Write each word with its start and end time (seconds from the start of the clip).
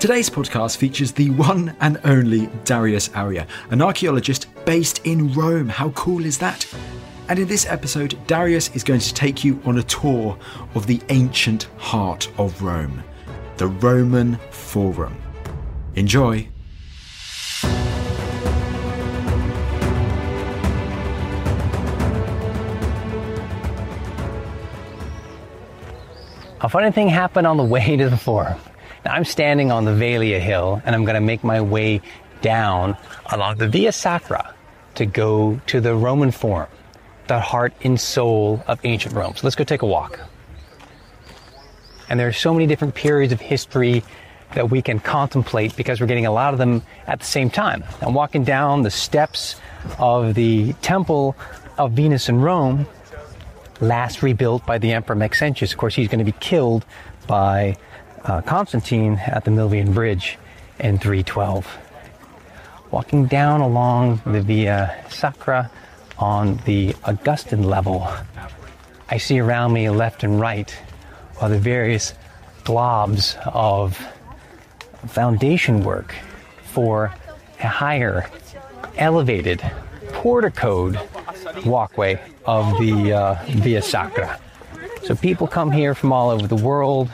Today's 0.00 0.30
podcast 0.30 0.76
features 0.76 1.10
the 1.10 1.30
one 1.30 1.74
and 1.80 1.98
only 2.04 2.48
Darius 2.62 3.10
Arya, 3.16 3.48
an 3.70 3.82
archaeologist 3.82 4.46
based 4.64 5.04
in 5.04 5.32
Rome. 5.32 5.68
How 5.68 5.90
cool 5.90 6.24
is 6.24 6.38
that? 6.38 6.72
And 7.28 7.36
in 7.40 7.48
this 7.48 7.66
episode, 7.66 8.16
Darius 8.28 8.72
is 8.76 8.84
going 8.84 9.00
to 9.00 9.12
take 9.12 9.42
you 9.42 9.60
on 9.64 9.78
a 9.78 9.82
tour 9.82 10.38
of 10.76 10.86
the 10.86 11.00
ancient 11.08 11.64
heart 11.78 12.30
of 12.38 12.62
Rome, 12.62 13.02
the 13.56 13.66
Roman 13.66 14.36
Forum. 14.52 15.20
Enjoy! 15.96 16.46
A 26.60 26.68
funny 26.68 26.92
thing 26.92 27.08
happened 27.08 27.48
on 27.48 27.56
the 27.56 27.64
way 27.64 27.96
to 27.96 28.08
the 28.08 28.16
forum. 28.16 28.60
Now, 29.08 29.14
I'm 29.14 29.24
standing 29.24 29.72
on 29.72 29.86
the 29.86 29.94
Velia 29.94 30.38
Hill 30.38 30.82
and 30.84 30.94
I'm 30.94 31.06
going 31.06 31.14
to 31.14 31.22
make 31.22 31.42
my 31.42 31.62
way 31.62 32.02
down 32.42 32.94
along 33.32 33.56
the 33.56 33.66
Via 33.66 33.90
Sacra 33.90 34.54
to 34.96 35.06
go 35.06 35.58
to 35.68 35.80
the 35.80 35.94
Roman 35.94 36.30
Forum, 36.30 36.68
the 37.26 37.40
heart 37.40 37.72
and 37.80 37.98
soul 37.98 38.62
of 38.66 38.78
ancient 38.84 39.14
Rome. 39.14 39.34
So 39.34 39.46
let's 39.46 39.56
go 39.56 39.64
take 39.64 39.80
a 39.80 39.86
walk. 39.86 40.20
And 42.10 42.20
there 42.20 42.28
are 42.28 42.34
so 42.34 42.52
many 42.52 42.66
different 42.66 42.94
periods 42.94 43.32
of 43.32 43.40
history 43.40 44.04
that 44.52 44.68
we 44.70 44.82
can 44.82 45.00
contemplate 45.00 45.74
because 45.74 46.02
we're 46.02 46.06
getting 46.06 46.26
a 46.26 46.30
lot 46.30 46.52
of 46.52 46.58
them 46.58 46.82
at 47.06 47.20
the 47.20 47.24
same 47.24 47.48
time. 47.48 47.84
I'm 48.02 48.12
walking 48.12 48.44
down 48.44 48.82
the 48.82 48.90
steps 48.90 49.56
of 49.98 50.34
the 50.34 50.74
Temple 50.82 51.34
of 51.78 51.92
Venus 51.92 52.28
in 52.28 52.42
Rome, 52.42 52.86
last 53.80 54.22
rebuilt 54.22 54.66
by 54.66 54.76
the 54.76 54.92
Emperor 54.92 55.16
Maxentius. 55.16 55.72
Of 55.72 55.78
course, 55.78 55.94
he's 55.94 56.08
going 56.08 56.18
to 56.18 56.30
be 56.30 56.38
killed 56.40 56.84
by 57.26 57.78
uh, 58.24 58.40
Constantine 58.42 59.14
at 59.26 59.44
the 59.44 59.50
Milvian 59.50 59.94
Bridge 59.94 60.38
in 60.78 60.98
312. 60.98 61.78
Walking 62.90 63.26
down 63.26 63.60
along 63.60 64.22
the 64.24 64.40
Via 64.40 65.04
Sacra 65.10 65.70
on 66.18 66.56
the 66.64 66.94
Augustan 67.04 67.62
level, 67.62 68.08
I 69.10 69.18
see 69.18 69.40
around 69.40 69.72
me 69.72 69.88
left 69.90 70.24
and 70.24 70.40
right 70.40 70.74
are 71.40 71.48
the 71.48 71.58
various 71.58 72.14
globs 72.64 73.36
of 73.46 73.96
foundation 75.06 75.82
work 75.82 76.14
for 76.64 77.14
a 77.60 77.66
higher, 77.66 78.28
elevated, 78.96 79.60
porticoed 80.12 80.98
walkway 81.64 82.20
of 82.44 82.78
the 82.78 83.12
uh, 83.12 83.34
Via 83.46 83.82
Sacra. 83.82 84.38
So 85.04 85.14
people 85.14 85.46
come 85.46 85.70
here 85.70 85.94
from 85.94 86.12
all 86.12 86.30
over 86.30 86.46
the 86.46 86.56
world. 86.56 87.08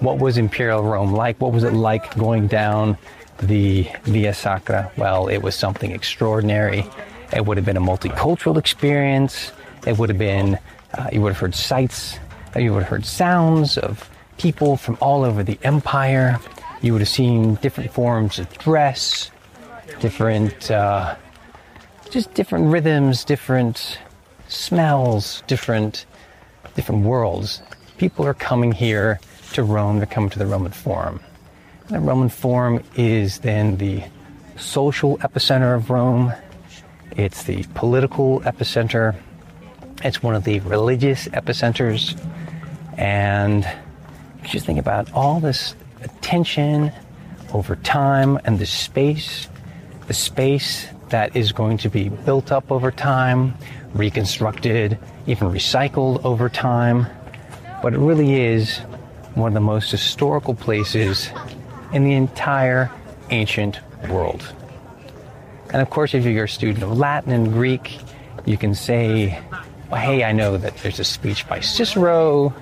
What 0.00 0.18
was 0.18 0.36
Imperial 0.36 0.82
Rome 0.82 1.12
like? 1.12 1.40
What 1.40 1.52
was 1.52 1.64
it 1.64 1.72
like 1.72 2.14
going 2.16 2.48
down 2.48 2.98
the 3.38 3.88
Via 4.04 4.34
Sacra? 4.34 4.90
Well, 4.98 5.28
it 5.28 5.38
was 5.38 5.54
something 5.54 5.90
extraordinary. 5.90 6.84
It 7.32 7.46
would 7.46 7.56
have 7.56 7.64
been 7.64 7.78
a 7.78 7.80
multicultural 7.80 8.58
experience. 8.58 9.52
It 9.86 9.96
would 9.96 10.10
have 10.10 10.18
been, 10.18 10.58
uh, 10.94 11.08
you 11.12 11.22
would 11.22 11.32
have 11.32 11.40
heard 11.40 11.54
sights, 11.54 12.18
you 12.54 12.74
would 12.74 12.82
have 12.82 12.90
heard 12.90 13.06
sounds 13.06 13.78
of 13.78 14.10
people 14.36 14.76
from 14.76 14.98
all 15.00 15.24
over 15.24 15.42
the 15.42 15.58
empire. 15.62 16.38
You 16.82 16.92
would 16.92 17.00
have 17.00 17.08
seen 17.08 17.54
different 17.56 17.90
forms 17.90 18.38
of 18.38 18.52
dress, 18.58 19.30
different, 20.00 20.70
uh, 20.70 21.16
just 22.10 22.34
different 22.34 22.70
rhythms, 22.70 23.24
different 23.24 23.98
smells, 24.48 25.42
different, 25.46 26.04
different 26.74 27.04
worlds. 27.04 27.62
People 27.96 28.26
are 28.26 28.34
coming 28.34 28.72
here 28.72 29.20
to 29.52 29.62
Rome. 29.62 29.98
They're 29.98 30.06
coming 30.06 30.30
to 30.30 30.38
the 30.38 30.46
Roman 30.46 30.72
Forum. 30.72 31.20
The 31.88 32.00
Roman 32.00 32.28
Forum 32.28 32.82
is 32.96 33.38
then 33.38 33.76
the 33.76 34.02
social 34.56 35.18
epicenter 35.18 35.76
of 35.76 35.90
Rome. 35.90 36.32
It's 37.16 37.44
the 37.44 37.64
political 37.74 38.40
epicenter. 38.40 39.14
It's 40.02 40.22
one 40.22 40.34
of 40.34 40.44
the 40.44 40.60
religious 40.60 41.28
epicenters. 41.28 42.20
And 42.96 43.68
just 44.42 44.66
think 44.66 44.78
about 44.78 45.12
all 45.12 45.40
this 45.40 45.74
attention 46.02 46.92
over 47.52 47.76
time 47.76 48.38
and 48.44 48.58
the 48.58 48.66
space, 48.66 49.48
the 50.06 50.14
space 50.14 50.88
that 51.08 51.36
is 51.36 51.52
going 51.52 51.78
to 51.78 51.88
be 51.88 52.08
built 52.08 52.50
up 52.50 52.70
over 52.70 52.90
time, 52.90 53.54
reconstructed, 53.94 54.98
even 55.26 55.48
recycled 55.48 56.24
over 56.24 56.48
time. 56.48 57.06
But 57.82 57.94
it 57.94 57.98
really 57.98 58.34
is 58.34 58.80
one 59.36 59.48
of 59.48 59.54
the 59.54 59.60
most 59.60 59.90
historical 59.90 60.54
places 60.54 61.30
in 61.92 62.04
the 62.04 62.14
entire 62.14 62.90
ancient 63.30 63.78
world. 64.08 64.42
And 65.70 65.82
of 65.82 65.90
course, 65.90 66.14
if 66.14 66.24
you're 66.24 66.44
a 66.44 66.48
student 66.48 66.82
of 66.82 66.96
Latin 66.96 67.32
and 67.32 67.52
Greek, 67.52 67.98
you 68.46 68.56
can 68.56 68.74
say, 68.74 69.38
well, 69.90 70.00
hey, 70.00 70.24
I 70.24 70.32
know 70.32 70.56
that 70.56 70.78
there's 70.78 71.00
a 71.00 71.04
speech 71.04 71.46
by 71.46 71.60
Cicero 71.60 72.54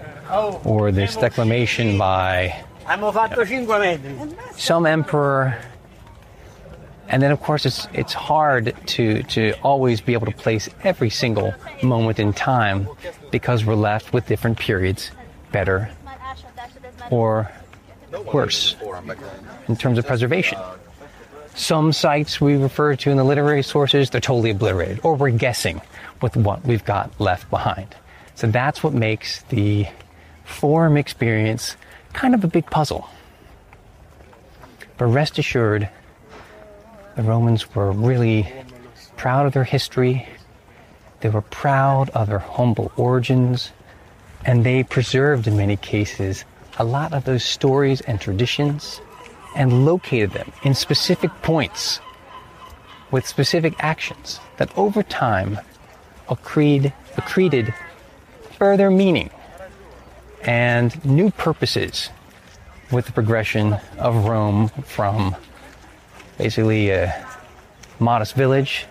or 0.64 0.90
this 0.90 1.14
declamation 1.14 1.96
by 1.96 2.64
some 4.56 4.84
emperor. 4.84 5.56
And 7.06 7.22
then, 7.22 7.30
of 7.30 7.40
course, 7.40 7.66
it's, 7.66 7.86
it's 7.92 8.14
hard 8.14 8.74
to, 8.86 9.22
to 9.22 9.52
always 9.62 10.00
be 10.00 10.14
able 10.14 10.26
to 10.26 10.32
place 10.36 10.68
every 10.82 11.10
single 11.10 11.54
moment 11.84 12.18
in 12.18 12.32
time 12.32 12.88
because 13.30 13.64
we're 13.64 13.74
left 13.74 14.12
with 14.12 14.26
different 14.26 14.58
periods, 14.58 15.12
better 15.52 15.90
or 17.10 17.50
worse 18.32 18.76
in 19.68 19.76
terms 19.76 19.98
of 19.98 20.06
preservation. 20.06 20.58
Some 21.54 21.92
sites 21.92 22.40
we 22.40 22.56
refer 22.56 22.96
to 22.96 23.10
in 23.10 23.16
the 23.16 23.24
literary 23.24 23.62
sources, 23.62 24.10
they're 24.10 24.20
totally 24.20 24.50
obliterated, 24.50 25.00
or 25.04 25.14
we're 25.14 25.30
guessing 25.30 25.80
with 26.20 26.36
what 26.36 26.64
we've 26.64 26.84
got 26.84 27.12
left 27.20 27.48
behind. 27.50 27.94
So 28.34 28.48
that's 28.48 28.82
what 28.82 28.92
makes 28.92 29.42
the 29.44 29.86
forum 30.44 30.96
experience 30.96 31.76
kind 32.12 32.34
of 32.34 32.42
a 32.44 32.48
big 32.48 32.66
puzzle. 32.66 33.08
But 34.96 35.06
rest 35.06 35.38
assured, 35.38 35.88
the 37.16 37.22
Romans 37.22 37.74
were 37.74 37.92
really 37.92 38.52
proud 39.16 39.46
of 39.46 39.52
their 39.52 39.64
history, 39.64 40.28
they 41.20 41.28
were 41.28 41.42
proud 41.42 42.10
of 42.10 42.28
their 42.28 42.40
humble 42.40 42.92
origins, 42.96 43.70
and 44.44 44.64
they 44.64 44.82
preserved, 44.82 45.46
in 45.46 45.56
many 45.56 45.76
cases, 45.76 46.44
a 46.78 46.84
lot 46.84 47.12
of 47.12 47.24
those 47.24 47.44
stories 47.44 48.00
and 48.02 48.20
traditions 48.20 49.00
and 49.54 49.84
located 49.84 50.32
them 50.32 50.52
in 50.62 50.74
specific 50.74 51.30
points 51.42 52.00
with 53.10 53.26
specific 53.26 53.74
actions 53.78 54.40
that 54.56 54.76
over 54.76 55.02
time 55.02 55.58
accreted, 56.28 56.92
accreted 57.16 57.74
further 58.58 58.90
meaning 58.90 59.30
and 60.42 61.04
new 61.04 61.30
purposes 61.30 62.10
with 62.90 63.06
the 63.06 63.12
progression 63.12 63.74
of 63.98 64.26
Rome 64.26 64.68
from 64.68 65.36
basically 66.38 66.90
a 66.90 67.26
modest 67.98 68.34
village 68.34 68.86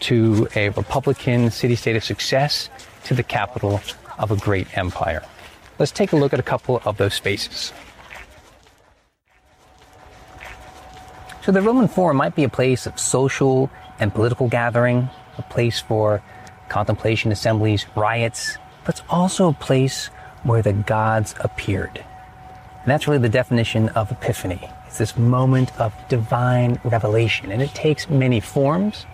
to 0.00 0.48
a 0.56 0.70
republican 0.70 1.50
city 1.50 1.76
state 1.76 1.96
of 1.96 2.04
success 2.04 2.68
to 3.04 3.14
the 3.14 3.22
capital 3.22 3.80
of 4.18 4.30
a 4.30 4.36
great 4.36 4.66
empire. 4.76 5.22
Let's 5.78 5.92
take 5.92 6.12
a 6.12 6.16
look 6.16 6.32
at 6.32 6.40
a 6.40 6.42
couple 6.42 6.82
of 6.84 6.96
those 6.96 7.14
spaces. 7.14 7.72
So, 11.42 11.50
the 11.50 11.60
Roman 11.60 11.88
Forum 11.88 12.18
might 12.18 12.36
be 12.36 12.44
a 12.44 12.48
place 12.48 12.86
of 12.86 12.98
social 13.00 13.68
and 13.98 14.14
political 14.14 14.48
gathering, 14.48 15.08
a 15.38 15.42
place 15.42 15.80
for 15.80 16.22
contemplation 16.68 17.32
assemblies, 17.32 17.86
riots, 17.96 18.58
but 18.84 18.96
it's 18.98 19.08
also 19.10 19.48
a 19.48 19.52
place 19.52 20.06
where 20.44 20.62
the 20.62 20.72
gods 20.72 21.34
appeared. 21.40 21.98
And 21.98 22.90
that's 22.90 23.06
really 23.06 23.20
the 23.20 23.28
definition 23.28 23.88
of 23.90 24.10
epiphany. 24.10 24.68
It's 24.86 24.98
this 24.98 25.16
moment 25.16 25.76
of 25.80 25.94
divine 26.08 26.80
revelation, 26.84 27.50
and 27.50 27.62
it 27.62 27.74
takes 27.74 28.08
many 28.08 28.40
forms. 28.40 29.06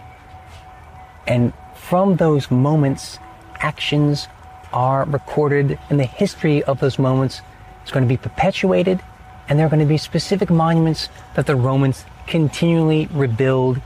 And 1.27 1.53
from 1.75 2.17
those 2.17 2.51
moments, 2.51 3.19
actions 3.61 4.29
are 4.73 5.05
recorded, 5.05 5.79
and 5.91 5.99
the 5.99 6.05
history 6.05 6.63
of 6.63 6.81
those 6.81 6.99
moments 6.99 7.41
is 7.85 7.91
going 7.91 8.05
to 8.05 8.09
be 8.09 8.17
perpetuated, 8.17 9.01
and 9.49 9.59
there 9.59 9.67
are 9.67 9.71
going 9.71 9.81
to 9.81 9.87
be 9.87 9.99
specific 9.99 10.51
monuments 10.51 11.09
that 11.35 11.47
the 11.47 11.57
Romans 11.57 12.05
continually 12.27 13.09
rebuild. 13.13 13.81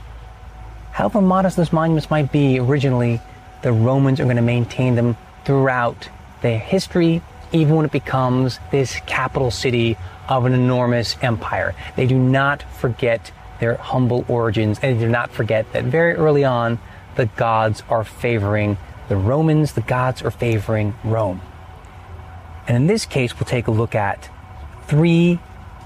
However 0.91 1.21
modest 1.21 1.57
those 1.57 1.73
monuments 1.73 2.09
might 2.09 2.31
be 2.31 2.59
originally, 2.59 3.21
the 3.61 3.71
Romans 3.71 4.19
are 4.19 4.25
going 4.25 4.35
to 4.35 4.41
maintain 4.41 4.95
them 4.95 5.15
throughout 5.45 6.09
their 6.41 6.59
history, 6.59 7.21
even 7.51 7.75
when 7.75 7.85
it 7.85 7.91
becomes 7.91 8.59
this 8.71 8.99
capital 9.05 9.51
city 9.51 9.97
of 10.27 10.45
an 10.45 10.53
enormous 10.53 11.15
empire. 11.21 11.75
They 11.95 12.07
do 12.07 12.17
not 12.17 12.63
forget 12.63 13.31
their 13.59 13.75
humble 13.75 14.25
origins, 14.27 14.79
and 14.81 14.97
they 14.97 15.05
do 15.05 15.09
not 15.09 15.31
forget 15.31 15.71
that 15.71 15.85
very 15.85 16.13
early 16.13 16.43
on, 16.43 16.79
the 17.15 17.27
gods 17.27 17.83
are 17.89 18.03
favoring 18.03 18.77
the 19.13 19.19
Romans, 19.19 19.73
the 19.73 19.81
gods 19.81 20.23
are 20.23 20.31
favoring 20.31 20.95
Rome. 21.03 21.39
And 22.67 22.75
in 22.75 22.87
this 22.87 23.05
case, 23.05 23.35
we'll 23.35 23.45
take 23.45 23.67
a 23.67 23.71
look 23.71 23.93
at 23.93 24.27
three 24.87 25.37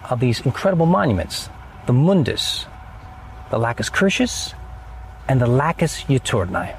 of 0.09 0.21
these 0.21 0.39
incredible 0.39 0.85
monuments 0.85 1.49
the 1.87 1.93
Mundus, 1.93 2.65
the 3.49 3.57
Lacus 3.57 3.89
Curtius, 3.89 4.53
and 5.27 5.41
the 5.41 5.47
Lacus 5.47 6.03
Juturnae. 6.03 6.77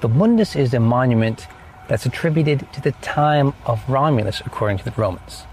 The 0.00 0.08
Mundus 0.08 0.56
is 0.56 0.72
a 0.72 0.80
monument 0.80 1.46
that's 1.88 2.06
attributed 2.06 2.72
to 2.72 2.80
the 2.80 2.92
time 3.02 3.52
of 3.66 3.86
Romulus, 3.86 4.40
according 4.46 4.78
to 4.78 4.84
the 4.86 4.92
Romans. 4.92 5.44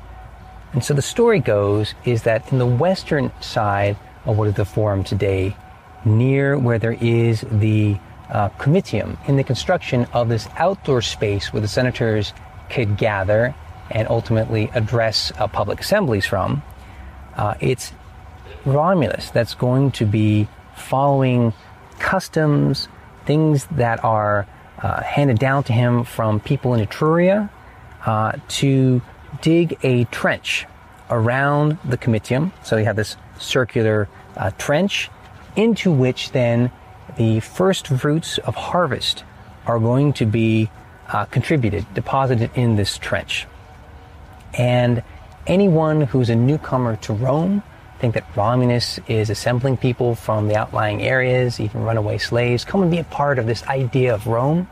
And 0.72 0.82
so 0.82 0.94
the 0.94 1.02
story 1.02 1.40
goes 1.42 1.96
is 2.06 2.24
that 2.24 2.50
in 2.54 2.60
the 2.60 2.66
western 2.66 3.34
side 3.42 3.98
of 4.24 4.38
what 4.38 4.48
is 4.48 4.54
the 4.54 4.64
Forum 4.64 5.04
today, 5.04 5.54
near 6.06 6.58
where 6.58 6.80
there 6.80 6.98
is 7.00 7.42
the 7.52 7.98
uh, 8.30 8.50
Comitium, 8.60 9.18
in 9.28 9.38
the 9.38 9.44
construction 9.44 10.06
of 10.14 10.30
this 10.30 10.48
outdoor 10.58 11.02
space 11.02 11.54
where 11.54 11.62
the 11.62 11.68
senators 11.68 12.34
could 12.70 12.98
gather 12.98 13.56
and 13.90 14.08
ultimately 14.10 14.70
address 14.74 15.32
uh, 15.38 15.48
public 15.48 15.80
assemblies 15.80 16.26
from, 16.26 16.62
uh, 17.36 17.56
it's 17.62 17.94
Romulus 18.66 19.30
that's 19.30 19.54
going 19.54 19.92
to 19.92 20.06
be 20.06 20.48
following 20.76 21.54
customs, 22.00 22.90
things 23.26 23.66
that 23.72 24.04
are 24.04 24.46
uh, 24.82 25.02
handed 25.02 25.40
down 25.40 25.64
to 25.64 25.74
him 25.74 26.04
from 26.04 26.40
people 26.40 26.74
in 26.74 26.86
Etruria 26.86 27.50
uh, 28.06 28.34
to 28.48 29.02
dig 29.42 29.78
a 29.84 30.04
trench 30.06 30.66
around 31.10 31.78
the 31.86 31.98
comitium. 31.98 32.52
So 32.64 32.78
you 32.78 32.86
have 32.86 32.96
this 32.96 33.16
circular 33.40 34.10
uh, 34.36 34.52
trench 34.58 35.10
into 35.58 35.92
which 35.92 36.32
then 36.32 36.72
the 37.18 37.42
first 37.42 37.88
fruits 37.88 38.38
of 38.40 38.56
harvest 38.56 39.26
are 39.66 39.80
going 39.80 40.14
to 40.14 40.26
be 40.26 40.70
uh, 41.10 41.26
contributed, 41.26 41.86
deposited 41.94 42.52
in 42.56 42.76
this 42.76 42.98
trench. 42.98 43.48
And 44.54 45.04
anyone 45.46 46.02
who's 46.02 46.30
a 46.30 46.36
newcomer 46.36 46.96
to 46.98 47.14
Rome 47.14 47.64
think 48.00 48.14
that 48.14 48.26
Romulus 48.36 49.00
is 49.08 49.30
assembling 49.30 49.78
people 49.78 50.16
from 50.16 50.48
the 50.48 50.56
outlying 50.56 51.02
areas, 51.02 51.60
even 51.60 51.84
runaway 51.84 52.20
slaves, 52.20 52.64
come 52.64 52.84
and 52.84 52.92
be 52.92 53.00
a 53.00 53.04
part 53.04 53.40
of 53.40 53.48
this 53.48 53.64
idea 53.64 54.14
of 54.14 54.28
Rome. 54.28 54.68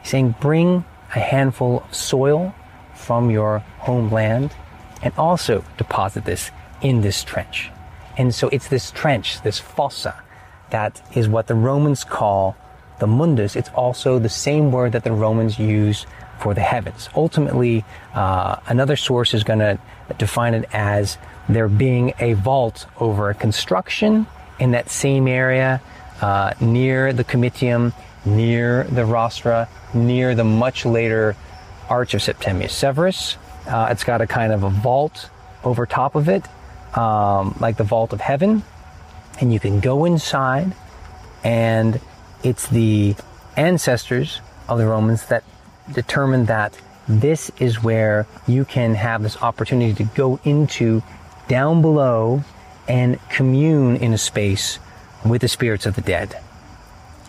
He's 0.00 0.10
saying, 0.10 0.34
bring 0.40 0.84
a 1.14 1.20
handful 1.20 1.82
of 1.82 1.94
soil 1.94 2.54
from 2.94 3.30
your 3.30 3.58
homeland 3.78 4.54
and 5.02 5.12
also 5.18 5.62
deposit 5.76 6.24
this 6.24 6.50
in 6.80 7.02
this 7.02 7.22
trench. 7.22 7.70
And 8.16 8.34
so 8.34 8.48
it's 8.48 8.68
this 8.68 8.90
trench, 8.90 9.42
this 9.42 9.58
fossa, 9.58 10.22
that 10.70 11.02
is 11.14 11.28
what 11.28 11.46
the 11.46 11.54
Romans 11.54 12.04
call 12.04 12.56
the 13.00 13.06
mundus. 13.06 13.56
It's 13.56 13.70
also 13.70 14.18
the 14.18 14.28
same 14.28 14.70
word 14.70 14.92
that 14.92 15.04
the 15.04 15.12
Romans 15.12 15.58
use 15.58 16.06
for 16.40 16.54
the 16.54 16.60
heavens. 16.60 17.08
Ultimately, 17.14 17.84
uh, 18.14 18.56
another 18.66 18.96
source 18.96 19.34
is 19.34 19.44
going 19.44 19.58
to 19.58 19.78
define 20.18 20.54
it 20.54 20.68
as 20.72 21.18
there 21.48 21.68
being 21.68 22.14
a 22.18 22.34
vault 22.34 22.86
over 22.98 23.30
a 23.30 23.34
construction 23.34 24.26
in 24.58 24.70
that 24.72 24.90
same 24.90 25.26
area 25.26 25.80
uh, 26.20 26.54
near 26.60 27.12
the 27.12 27.24
Comitium, 27.24 27.92
near 28.24 28.84
the 28.84 29.02
Rostra, 29.02 29.68
near 29.92 30.34
the 30.34 30.44
much 30.44 30.86
later 30.86 31.36
Arch 31.88 32.14
of 32.14 32.22
Septimius 32.22 32.72
Severus. 32.72 33.36
Uh, 33.66 33.88
it's 33.90 34.04
got 34.04 34.20
a 34.20 34.26
kind 34.26 34.52
of 34.52 34.62
a 34.62 34.70
vault 34.70 35.30
over 35.64 35.86
top 35.86 36.14
of 36.14 36.28
it, 36.28 36.44
um, 36.94 37.56
like 37.60 37.76
the 37.76 37.84
vault 37.84 38.12
of 38.12 38.20
heaven. 38.20 38.62
And 39.40 39.52
you 39.52 39.58
can 39.58 39.80
go 39.80 40.04
inside, 40.04 40.72
and 41.42 42.00
it's 42.42 42.68
the 42.68 43.16
ancestors 43.56 44.40
of 44.68 44.78
the 44.78 44.86
Romans 44.86 45.26
that 45.26 45.42
determined 45.92 46.46
that 46.46 46.78
this 47.08 47.50
is 47.58 47.82
where 47.82 48.26
you 48.46 48.64
can 48.64 48.94
have 48.94 49.22
this 49.22 49.36
opportunity 49.42 49.92
to 49.94 50.04
go 50.14 50.40
into 50.44 51.02
down 51.48 51.82
below 51.82 52.42
and 52.88 53.18
commune 53.28 53.96
in 53.96 54.12
a 54.12 54.18
space 54.18 54.78
with 55.24 55.40
the 55.40 55.48
spirits 55.48 55.86
of 55.86 55.94
the 55.96 56.00
dead 56.00 56.38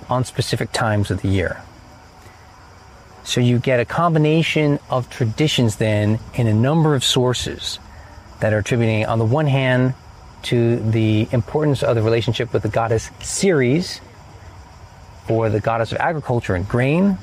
on 0.09 0.23
specific 0.23 0.71
times 0.71 1.11
of 1.11 1.21
the 1.21 1.27
year. 1.27 1.61
So 3.23 3.41
you 3.41 3.57
get 3.57 3.79
a 3.79 3.85
combination 3.85 4.79
of 4.89 5.09
traditions 5.09 5.77
then 5.77 6.19
in 6.35 6.47
a 6.47 6.53
number 6.53 6.93
of 6.93 7.03
sources 7.03 7.79
that 8.39 8.53
are 8.53 8.59
attributing, 8.59 9.05
on 9.05 9.19
the 9.19 9.25
one 9.25 9.47
hand, 9.47 9.93
to 10.43 10.77
the 10.77 11.27
importance 11.31 11.81
of 11.81 11.95
the 11.95 12.01
relationship 12.01 12.53
with 12.53 12.63
the 12.63 12.69
goddess 12.69 13.09
Ceres, 13.19 14.01
or 15.27 15.49
the 15.49 15.59
goddess 15.59 15.91
of 15.91 15.97
agriculture 15.97 16.55
and 16.55 16.67
grain, 16.67 17.17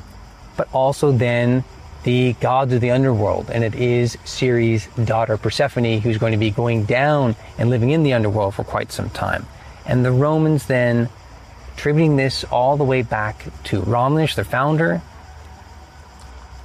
but 0.56 0.68
also 0.72 1.12
then 1.12 1.64
the 2.02 2.32
gods 2.34 2.72
of 2.72 2.80
the 2.80 2.90
underworld. 2.90 3.48
And 3.50 3.62
it 3.62 3.74
is 3.74 4.18
Ceres' 4.24 4.88
daughter 5.04 5.36
Persephone 5.36 6.00
who's 6.00 6.18
going 6.18 6.32
to 6.32 6.38
be 6.38 6.50
going 6.50 6.84
down 6.84 7.36
and 7.58 7.70
living 7.70 7.90
in 7.90 8.02
the 8.02 8.12
underworld 8.12 8.54
for 8.54 8.64
quite 8.64 8.90
some 8.90 9.10
time. 9.10 9.46
And 9.86 10.04
the 10.04 10.10
Romans 10.10 10.66
then 10.66 11.08
attributing 11.74 12.16
this 12.16 12.44
all 12.44 12.76
the 12.76 12.84
way 12.84 13.02
back 13.02 13.46
to 13.64 13.80
Romulus, 13.82 14.34
their 14.34 14.44
founder, 14.44 15.00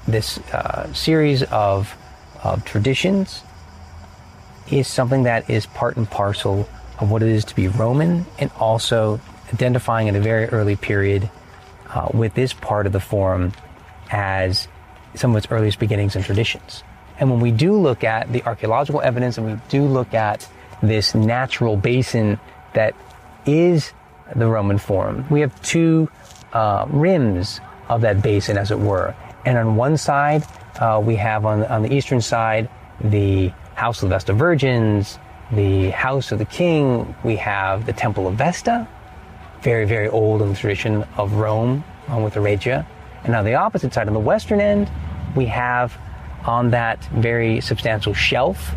this 0.08 0.40
uh, 0.54 0.92
series 0.94 1.44
of, 1.44 1.96
of 2.44 2.66
traditions 2.66 3.44
is 4.72 4.88
something 4.88 5.24
that 5.24 5.50
is 5.50 5.66
part 5.66 5.98
and 5.98 6.10
parcel 6.10 6.68
of 7.00 7.12
what 7.12 7.22
it 7.22 7.30
is 7.30 7.46
to 7.46 7.56
be 7.56 7.68
Roman 7.68 8.26
and 8.40 8.52
also 8.60 9.20
identifying 9.54 10.10
at 10.10 10.16
a 10.16 10.20
very 10.20 10.46
early 10.46 10.76
period 10.76 11.30
uh, 11.90 12.10
with 12.14 12.34
this 12.34 12.54
part 12.54 12.86
of 12.86 12.92
the 12.92 13.00
forum 13.00 13.54
as 14.10 14.68
some 15.16 15.32
of 15.32 15.38
its 15.38 15.52
earliest 15.52 15.80
beginnings 15.80 16.16
and 16.16 16.24
traditions. 16.24 16.84
And 17.20 17.32
when 17.32 17.40
we 17.40 17.52
do 17.52 17.74
look 17.74 18.04
at 18.04 18.32
the 18.32 18.44
archaeological 18.44 19.02
evidence 19.02 19.38
and 19.38 19.48
we 19.48 19.60
do 19.70 19.84
look 19.84 20.14
at 20.14 20.48
this 20.82 21.16
natural 21.16 21.78
basin 21.78 22.40
that 22.74 22.94
is 23.46 23.94
the 24.36 24.48
Roman 24.48 24.78
Forum, 24.78 25.26
we 25.30 25.42
have 25.42 25.60
two 25.64 26.10
uh, 26.54 26.86
rims 26.90 27.60
of 27.90 28.02
that 28.02 28.22
basin, 28.22 28.58
as 28.58 28.72
it 28.72 28.80
were. 28.80 29.16
And 29.46 29.58
on 29.58 29.76
one 29.76 29.98
side, 29.98 30.44
uh, 30.80 31.02
we 31.04 31.16
have 31.16 31.46
on, 31.46 31.64
on 31.66 31.84
the 31.84 31.94
eastern 31.94 32.22
side 32.22 32.70
the 33.00 33.52
House 33.78 34.02
of 34.02 34.10
the 34.10 34.16
Vestal 34.16 34.36
Virgins, 34.36 35.20
the 35.52 35.92
House 35.92 36.32
of 36.32 36.40
the 36.40 36.46
King, 36.46 37.14
we 37.24 37.36
have 37.36 37.86
the 37.86 37.94
Temple 37.94 38.28
of 38.28 38.34
Vesta, 38.34 38.88
very, 39.62 39.86
very 39.86 40.10
old 40.10 40.42
in 40.42 40.50
the 40.50 40.56
tradition 40.56 41.04
of 41.16 41.34
Rome, 41.34 41.84
along 42.08 42.24
with 42.24 42.34
the 42.34 42.42
Regia. 42.42 42.88
And 43.24 43.36
on 43.36 43.46
the 43.46 43.54
opposite 43.54 43.94
side, 43.94 44.08
on 44.08 44.16
the 44.16 44.20
western 44.20 44.60
end, 44.60 44.90
we 45.36 45.46
have 45.46 45.96
on 46.44 46.72
that 46.72 47.06
very 47.06 47.62
substantial 47.62 48.16
shelf 48.16 48.74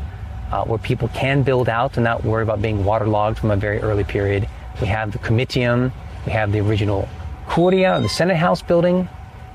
uh, 0.52 0.64
where 0.64 0.78
people 0.78 1.08
can 1.08 1.44
build 1.44 1.70
out 1.70 1.96
and 1.96 2.04
not 2.04 2.22
worry 2.22 2.42
about 2.42 2.60
being 2.60 2.84
waterlogged 2.84 3.38
from 3.38 3.50
a 3.50 3.56
very 3.56 3.78
early 3.78 4.04
period. 4.04 4.46
We 4.82 4.88
have 4.88 5.12
the 5.12 5.18
Comitium, 5.18 5.92
we 6.26 6.32
have 6.32 6.52
the 6.52 6.60
original 6.60 7.08
Curia, 7.50 7.98
the 8.02 8.08
Senate 8.10 8.36
House 8.36 8.60
building, 8.60 9.08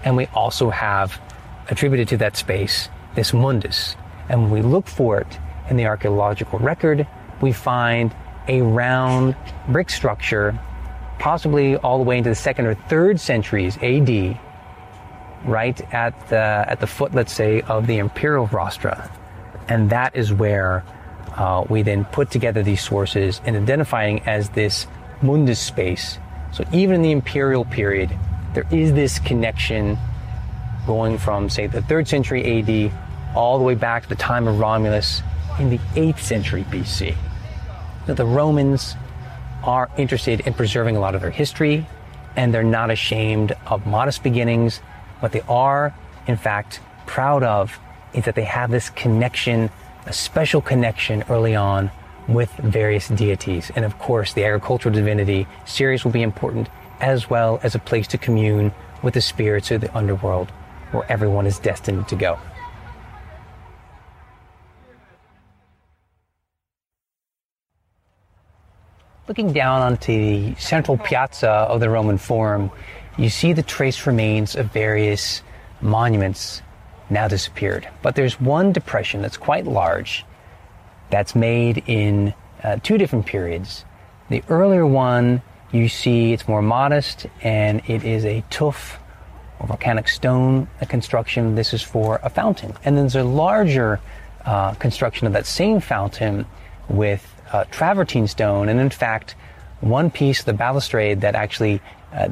and 0.03 0.17
we 0.17 0.25
also 0.33 0.71
have 0.71 1.21
attributed 1.69 2.07
to 2.07 2.17
that 2.17 2.35
space 2.35 2.89
this 3.13 3.31
mundus. 3.31 3.95
And 4.29 4.43
when 4.43 4.51
we 4.51 4.61
look 4.61 4.87
for 4.87 5.19
it 5.19 5.39
in 5.69 5.77
the 5.77 5.85
archaeological 5.85 6.59
record, 6.59 7.07
we 7.41 7.51
find 7.51 8.13
a 8.47 8.61
round 8.61 9.35
brick 9.69 9.89
structure, 9.89 10.57
possibly 11.19 11.77
all 11.77 11.97
the 11.97 12.03
way 12.03 12.17
into 12.17 12.29
the 12.29 12.35
second 12.35 12.65
or 12.65 12.75
third 12.75 13.19
centuries 13.19 13.77
AD, 13.77 14.39
right 15.45 15.93
at 15.93 16.29
the, 16.29 16.35
at 16.35 16.79
the 16.79 16.87
foot, 16.87 17.13
let's 17.13 17.33
say, 17.33 17.61
of 17.61 17.87
the 17.87 17.97
imperial 17.97 18.47
rostra. 18.47 19.11
And 19.67 19.89
that 19.89 20.15
is 20.15 20.31
where 20.31 20.83
uh, 21.35 21.65
we 21.69 21.81
then 21.81 22.05
put 22.05 22.31
together 22.31 22.63
these 22.63 22.81
sources 22.81 23.41
and 23.45 23.55
identifying 23.55 24.21
as 24.21 24.49
this 24.49 24.87
mundus 25.21 25.59
space. 25.59 26.19
So 26.51 26.63
even 26.71 26.95
in 26.95 27.01
the 27.01 27.11
imperial 27.11 27.65
period, 27.65 28.15
there 28.53 28.65
is 28.71 28.93
this 28.93 29.19
connection 29.19 29.97
going 30.85 31.17
from, 31.17 31.49
say, 31.49 31.67
the 31.67 31.81
3rd 31.81 32.07
century 32.07 32.59
AD 32.59 32.91
all 33.35 33.57
the 33.57 33.63
way 33.63 33.75
back 33.75 34.03
to 34.03 34.09
the 34.09 34.15
time 34.15 34.47
of 34.47 34.59
Romulus 34.59 35.21
in 35.59 35.69
the 35.69 35.77
8th 35.95 36.19
century 36.19 36.63
BC. 36.63 37.15
That 38.07 38.17
the 38.17 38.25
Romans 38.25 38.95
are 39.63 39.89
interested 39.97 40.41
in 40.41 40.53
preserving 40.53 40.95
a 40.95 40.99
lot 40.99 41.15
of 41.15 41.21
their 41.21 41.31
history 41.31 41.85
and 42.35 42.53
they're 42.53 42.63
not 42.63 42.91
ashamed 42.91 43.53
of 43.67 43.85
modest 43.85 44.23
beginnings. 44.23 44.79
What 45.19 45.31
they 45.31 45.41
are, 45.47 45.93
in 46.27 46.37
fact, 46.37 46.79
proud 47.05 47.43
of 47.43 47.77
is 48.13 48.25
that 48.25 48.35
they 48.35 48.43
have 48.43 48.71
this 48.71 48.89
connection, 48.89 49.69
a 50.05 50.13
special 50.13 50.61
connection 50.61 51.23
early 51.29 51.55
on 51.55 51.91
with 52.27 52.51
various 52.57 53.07
deities. 53.07 53.71
And 53.75 53.85
of 53.85 53.97
course, 53.99 54.33
the 54.33 54.43
agricultural 54.45 54.93
divinity, 54.93 55.47
Ceres 55.65 56.03
will 56.03 56.11
be 56.11 56.23
important 56.23 56.69
as 56.99 57.29
well 57.29 57.59
as 57.63 57.75
a 57.75 57.79
place 57.79 58.07
to 58.07 58.17
commune 58.17 58.71
with 59.01 59.13
the 59.13 59.21
spirits 59.21 59.71
of 59.71 59.81
the 59.81 59.95
underworld 59.95 60.49
where 60.91 61.09
everyone 61.11 61.45
is 61.45 61.59
destined 61.59 62.07
to 62.07 62.15
go. 62.15 62.39
Looking 69.27 69.53
down 69.53 69.81
onto 69.81 70.13
the 70.13 70.55
central 70.61 70.99
piazza 70.99 71.49
of 71.49 71.79
the 71.79 71.89
Roman 71.89 72.19
Forum, 72.19 72.69
you 73.17 73.29
see 73.29 73.53
the 73.53 73.63
trace 73.63 74.05
remains 74.05 74.55
of 74.55 74.71
various 74.71 75.41
monuments 75.81 76.61
now 77.09 77.27
disappeared. 77.27 77.89
But 78.03 78.13
there's 78.13 78.39
one 78.39 78.71
depression 78.71 79.23
that's 79.23 79.37
quite 79.37 79.65
large 79.65 80.23
that's 81.09 81.33
made 81.33 81.83
in 81.87 82.35
uh, 82.63 82.77
two 82.83 82.99
different 82.99 83.25
periods. 83.25 83.83
The 84.29 84.43
earlier 84.47 84.85
one, 84.85 85.41
you 85.71 85.89
see 85.89 86.31
it's 86.31 86.47
more 86.47 86.61
modest 86.61 87.25
and 87.41 87.81
it 87.89 88.03
is 88.03 88.25
a 88.25 88.43
tuff 88.51 88.99
or 89.59 89.65
volcanic 89.65 90.07
stone 90.07 90.67
construction. 90.87 91.55
This 91.55 91.73
is 91.73 91.81
for 91.81 92.19
a 92.21 92.29
fountain. 92.29 92.75
And 92.85 92.95
then 92.95 93.05
there's 93.05 93.15
a 93.15 93.23
larger 93.23 93.99
uh, 94.45 94.75
construction 94.75 95.25
of 95.25 95.33
that 95.33 95.47
same 95.47 95.79
fountain 95.79 96.45
with 96.89 97.34
uh, 97.55 97.63
travertine 97.71 98.27
stone. 98.27 98.69
And 98.69 98.79
in 98.79 98.89
fact, 98.89 99.35
one 99.81 100.09
piece 100.09 100.39
of 100.41 100.45
the 100.45 100.53
balustrade 100.53 101.21
that 101.21 101.35
actually 101.35 101.81
uh, 102.13 102.29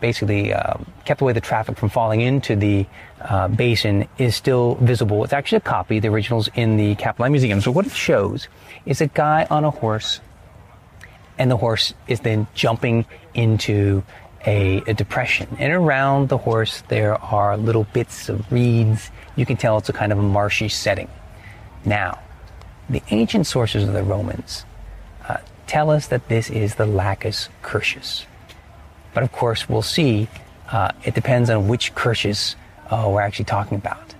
basically 0.00 0.52
uh, 0.52 0.74
kept 1.04 1.20
away 1.20 1.32
the 1.32 1.40
traffic 1.40 1.76
from 1.76 1.88
falling 1.88 2.20
into 2.20 2.56
the 2.56 2.86
uh, 3.20 3.48
basin 3.48 4.08
is 4.18 4.34
still 4.34 4.76
visible. 4.76 5.24
It's 5.24 5.32
actually 5.32 5.58
a 5.58 5.68
copy. 5.76 6.00
The 6.00 6.08
original's 6.08 6.48
in 6.54 6.76
the 6.76 6.94
Capitoline 6.96 7.32
Museum. 7.32 7.60
So 7.60 7.70
what 7.70 7.86
it 7.86 7.92
shows 7.92 8.48
is 8.84 9.00
a 9.00 9.08
guy 9.08 9.46
on 9.50 9.64
a 9.64 9.70
horse, 9.70 10.20
and 11.38 11.50
the 11.50 11.56
horse 11.56 11.94
is 12.06 12.20
then 12.20 12.46
jumping 12.54 13.04
into 13.34 14.02
a, 14.46 14.82
a 14.86 14.94
depression. 14.94 15.48
And 15.58 15.72
around 15.72 16.28
the 16.28 16.38
horse, 16.38 16.82
there 16.88 17.16
are 17.16 17.56
little 17.56 17.84
bits 17.92 18.28
of 18.28 18.50
reeds. 18.52 19.10
You 19.36 19.44
can 19.46 19.56
tell 19.56 19.78
it's 19.78 19.88
a 19.88 19.92
kind 19.92 20.12
of 20.12 20.18
a 20.18 20.22
marshy 20.22 20.68
setting. 20.68 21.08
Now, 21.84 22.20
the 22.88 23.02
ancient 23.10 23.46
sources 23.46 23.84
of 23.88 23.92
the 23.92 24.02
Romans 24.02 24.64
tell 25.66 25.90
us 25.90 26.08
that 26.08 26.28
this 26.28 26.50
is 26.50 26.76
the 26.76 26.86
Lacus 26.86 27.48
Curtius. 27.62 28.24
But 29.14 29.22
of 29.22 29.32
course, 29.32 29.68
we'll 29.68 29.82
see 29.82 30.28
uh, 30.70 30.92
it 31.04 31.14
depends 31.14 31.50
on 31.50 31.68
which 31.68 31.94
Curtius 31.94 32.56
uh, 32.90 33.08
we're 33.08 33.20
actually 33.20 33.46
talking 33.46 33.78
about. 33.78 34.14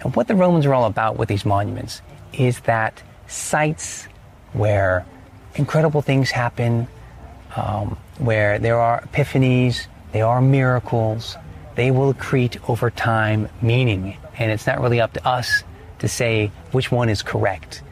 And 0.00 0.14
what 0.16 0.28
the 0.28 0.34
Romans 0.34 0.66
are 0.66 0.74
all 0.74 0.86
about 0.86 1.16
with 1.16 1.28
these 1.28 1.44
monuments 1.44 2.02
is 2.32 2.60
that 2.60 3.02
sites 3.26 4.06
where 4.52 5.04
incredible 5.54 6.02
things 6.02 6.30
happen, 6.30 6.88
um, 7.56 7.98
where 8.18 8.58
there 8.58 8.78
are 8.78 9.02
epiphanies, 9.02 9.86
there 10.12 10.26
are 10.26 10.40
miracles, 10.40 11.36
they 11.74 11.90
will 11.90 12.12
accrete 12.12 12.68
over 12.68 12.90
time 12.90 13.48
meaning. 13.62 14.16
And 14.38 14.50
it's 14.50 14.66
not 14.66 14.80
really 14.80 15.00
up 15.00 15.12
to 15.14 15.26
us 15.26 15.62
to 16.00 16.08
say 16.08 16.50
which 16.72 16.90
one 16.90 17.08
is 17.08 17.22
correct. 17.22 17.82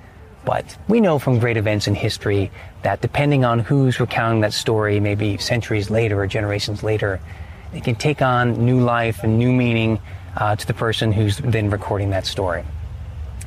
But 0.49 0.79
we 0.89 1.03
know 1.03 1.19
from 1.19 1.41
great 1.41 1.59
events 1.59 1.89
in 1.89 1.95
history 1.95 2.51
that 2.81 3.03
depending 3.03 3.45
on 3.45 3.59
who's 3.59 4.01
recounting 4.01 4.41
that 4.41 4.55
story, 4.55 4.99
maybe 4.99 5.37
centuries 5.37 5.91
later 5.91 6.23
or 6.23 6.27
generations 6.27 6.83
later, 6.83 7.21
it 7.75 7.85
can 7.85 7.97
take 7.97 8.23
on 8.23 8.65
new 8.65 8.81
life 8.81 9.23
and 9.23 9.39
new 9.39 9.53
meaning 9.53 10.01
uh, 10.39 10.57
to 10.57 10.67
the 10.67 10.73
person 10.73 11.13
who's 11.13 11.37
then 11.37 11.69
recording 11.69 12.09
that 12.11 12.25
story. 12.25 12.65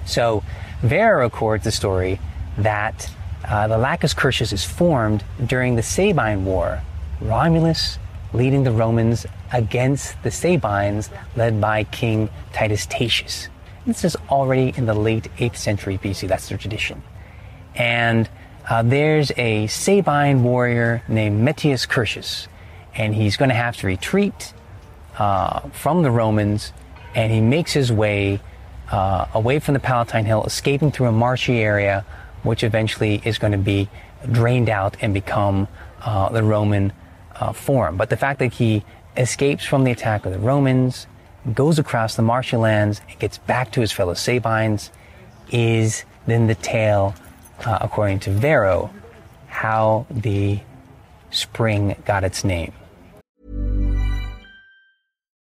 So, 0.06 0.44
Varro 0.84 1.24
records 1.24 1.64
the 1.64 1.72
story 1.72 2.20
that 2.60 3.10
uh, 3.46 3.68
the 3.68 3.80
Lacus 3.80 4.14
Curtius 4.14 4.54
is 4.54 4.64
formed 4.64 5.24
during 5.44 5.78
the 5.78 5.84
Sabine 5.84 6.46
War, 6.46 6.84
Romulus 7.20 7.98
leading 8.32 8.64
the 8.64 8.72
Romans 8.72 9.26
against 9.52 10.22
the 10.22 10.30
Sabines 10.30 11.10
led 11.36 11.60
by 11.60 11.84
King 11.86 12.30
Titus 12.54 12.86
Tatius. 12.86 13.50
This 13.86 14.06
is 14.06 14.16
already 14.30 14.74
in 14.78 14.86
the 14.86 14.94
late 14.94 15.28
8th 15.38 15.56
century 15.56 15.98
BC, 15.98 16.28
that's 16.28 16.50
their 16.50 16.58
tradition. 16.58 17.02
And 17.74 18.30
uh, 18.70 18.84
there's 18.84 19.32
a 19.38 19.66
Sabine 19.68 20.44
warrior 20.44 21.04
named 21.08 21.42
Metius 21.42 21.88
Curtius, 21.88 22.48
and 22.94 23.16
he's 23.16 23.38
going 23.38 23.50
to 23.50 23.56
have 23.56 23.76
to 23.78 23.88
retreat 23.88 24.54
uh, 25.18 25.62
from 25.70 26.04
the 26.04 26.12
Romans, 26.12 26.74
and 27.16 27.34
he 27.34 27.42
makes 27.42 27.74
his 27.74 27.92
way 27.92 28.40
uh, 28.92 29.26
away 29.34 29.58
from 29.58 29.74
the 29.74 29.80
Palatine 29.80 30.26
Hill, 30.26 30.44
escaping 30.44 30.92
through 30.92 31.08
a 31.08 31.12
marshy 31.12 31.60
area, 31.60 32.06
which 32.44 32.64
eventually 32.64 33.22
is 33.26 33.40
going 33.40 33.54
to 33.54 33.58
be 33.58 33.90
drained 34.32 34.70
out 34.70 34.96
and 35.02 35.14
become 35.14 35.68
uh, 36.02 36.30
the 36.30 36.44
Roman 36.44 36.94
uh, 37.36 37.52
forum. 37.52 37.98
But 37.98 38.10
the 38.12 38.18
fact 38.18 38.40
that 38.40 38.54
he 38.54 38.84
escapes 39.18 39.66
from 39.66 39.86
the 39.86 39.92
attack 39.92 40.26
of 40.26 40.34
the 40.34 40.40
Romans, 40.40 41.08
goes 41.54 41.80
across 41.80 42.16
the 42.16 42.22
marshy 42.22 42.58
lands, 42.58 43.02
and 43.10 43.20
gets 43.20 43.38
back 43.38 43.72
to 43.72 43.82
his 43.82 43.92
fellow 43.92 44.14
Sabines, 44.14 44.92
is 45.52 46.06
then 46.28 46.48
the 46.48 46.56
tale, 46.56 47.16
uh, 47.66 47.80
according 47.82 48.20
to 48.20 48.32
Varro, 48.32 48.94
how 49.48 50.06
the 50.10 50.60
spring 51.32 51.96
got 52.06 52.24
its 52.24 52.44
name. 52.44 52.74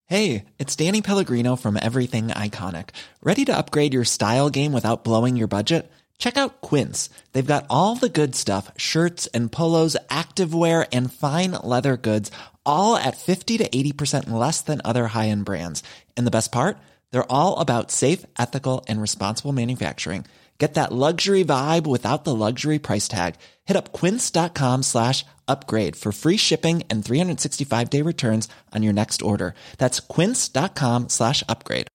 Hey, 0.06 0.44
it's 0.58 0.76
Danny 0.76 1.00
Pellegrino 1.00 1.56
from 1.56 1.78
Everything 1.80 2.28
Iconic. 2.28 2.90
Ready 3.22 3.46
to 3.46 3.56
upgrade 3.56 3.94
your 3.94 4.04
style 4.04 4.50
game 4.50 4.72
without 4.72 5.04
blowing 5.04 5.36
your 5.36 5.48
budget? 5.48 5.90
Check 6.18 6.36
out 6.36 6.60
Quince. 6.60 7.08
They've 7.32 7.46
got 7.46 7.66
all 7.70 7.94
the 7.94 8.08
good 8.08 8.34
stuff 8.34 8.70
shirts 8.76 9.26
and 9.28 9.50
polos, 9.50 9.96
activewear, 10.10 10.86
and 10.92 11.12
fine 11.12 11.52
leather 11.64 11.96
goods, 11.96 12.30
all 12.66 12.96
at 12.96 13.16
50 13.16 13.58
to 13.58 13.68
80% 13.68 14.30
less 14.30 14.60
than 14.60 14.82
other 14.84 15.06
high 15.06 15.28
end 15.28 15.44
brands. 15.44 15.82
And 16.16 16.26
the 16.26 16.30
best 16.30 16.52
part? 16.52 16.76
They're 17.10 17.32
all 17.32 17.60
about 17.60 17.90
safe, 17.90 18.26
ethical, 18.38 18.84
and 18.88 19.00
responsible 19.00 19.52
manufacturing. 19.52 20.26
Get 20.58 20.74
that 20.74 20.92
luxury 20.92 21.44
vibe 21.44 21.88
without 21.88 22.22
the 22.22 22.34
luxury 22.34 22.78
price 22.78 23.08
tag. 23.08 23.34
Hit 23.64 23.76
up 23.76 23.92
quince.com 23.92 24.84
slash 24.84 25.24
upgrade 25.48 25.96
for 25.96 26.12
free 26.12 26.36
shipping 26.36 26.84
and 26.88 27.04
365 27.04 27.90
day 27.90 28.00
returns 28.02 28.48
on 28.72 28.84
your 28.84 28.92
next 28.92 29.22
order. 29.22 29.54
That's 29.78 29.98
quince.com 29.98 31.08
slash 31.08 31.42
upgrade. 31.48 31.88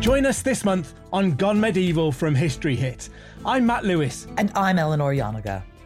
Join 0.00 0.26
us 0.26 0.42
this 0.42 0.64
month 0.64 0.94
on 1.12 1.36
Gone 1.36 1.60
Medieval 1.60 2.10
from 2.10 2.34
History 2.34 2.74
Hit. 2.74 3.10
I'm 3.46 3.66
Matt 3.66 3.84
Lewis. 3.84 4.26
And 4.36 4.50
I'm 4.56 4.78
Eleanor 4.78 5.14
Janega. 5.14 5.62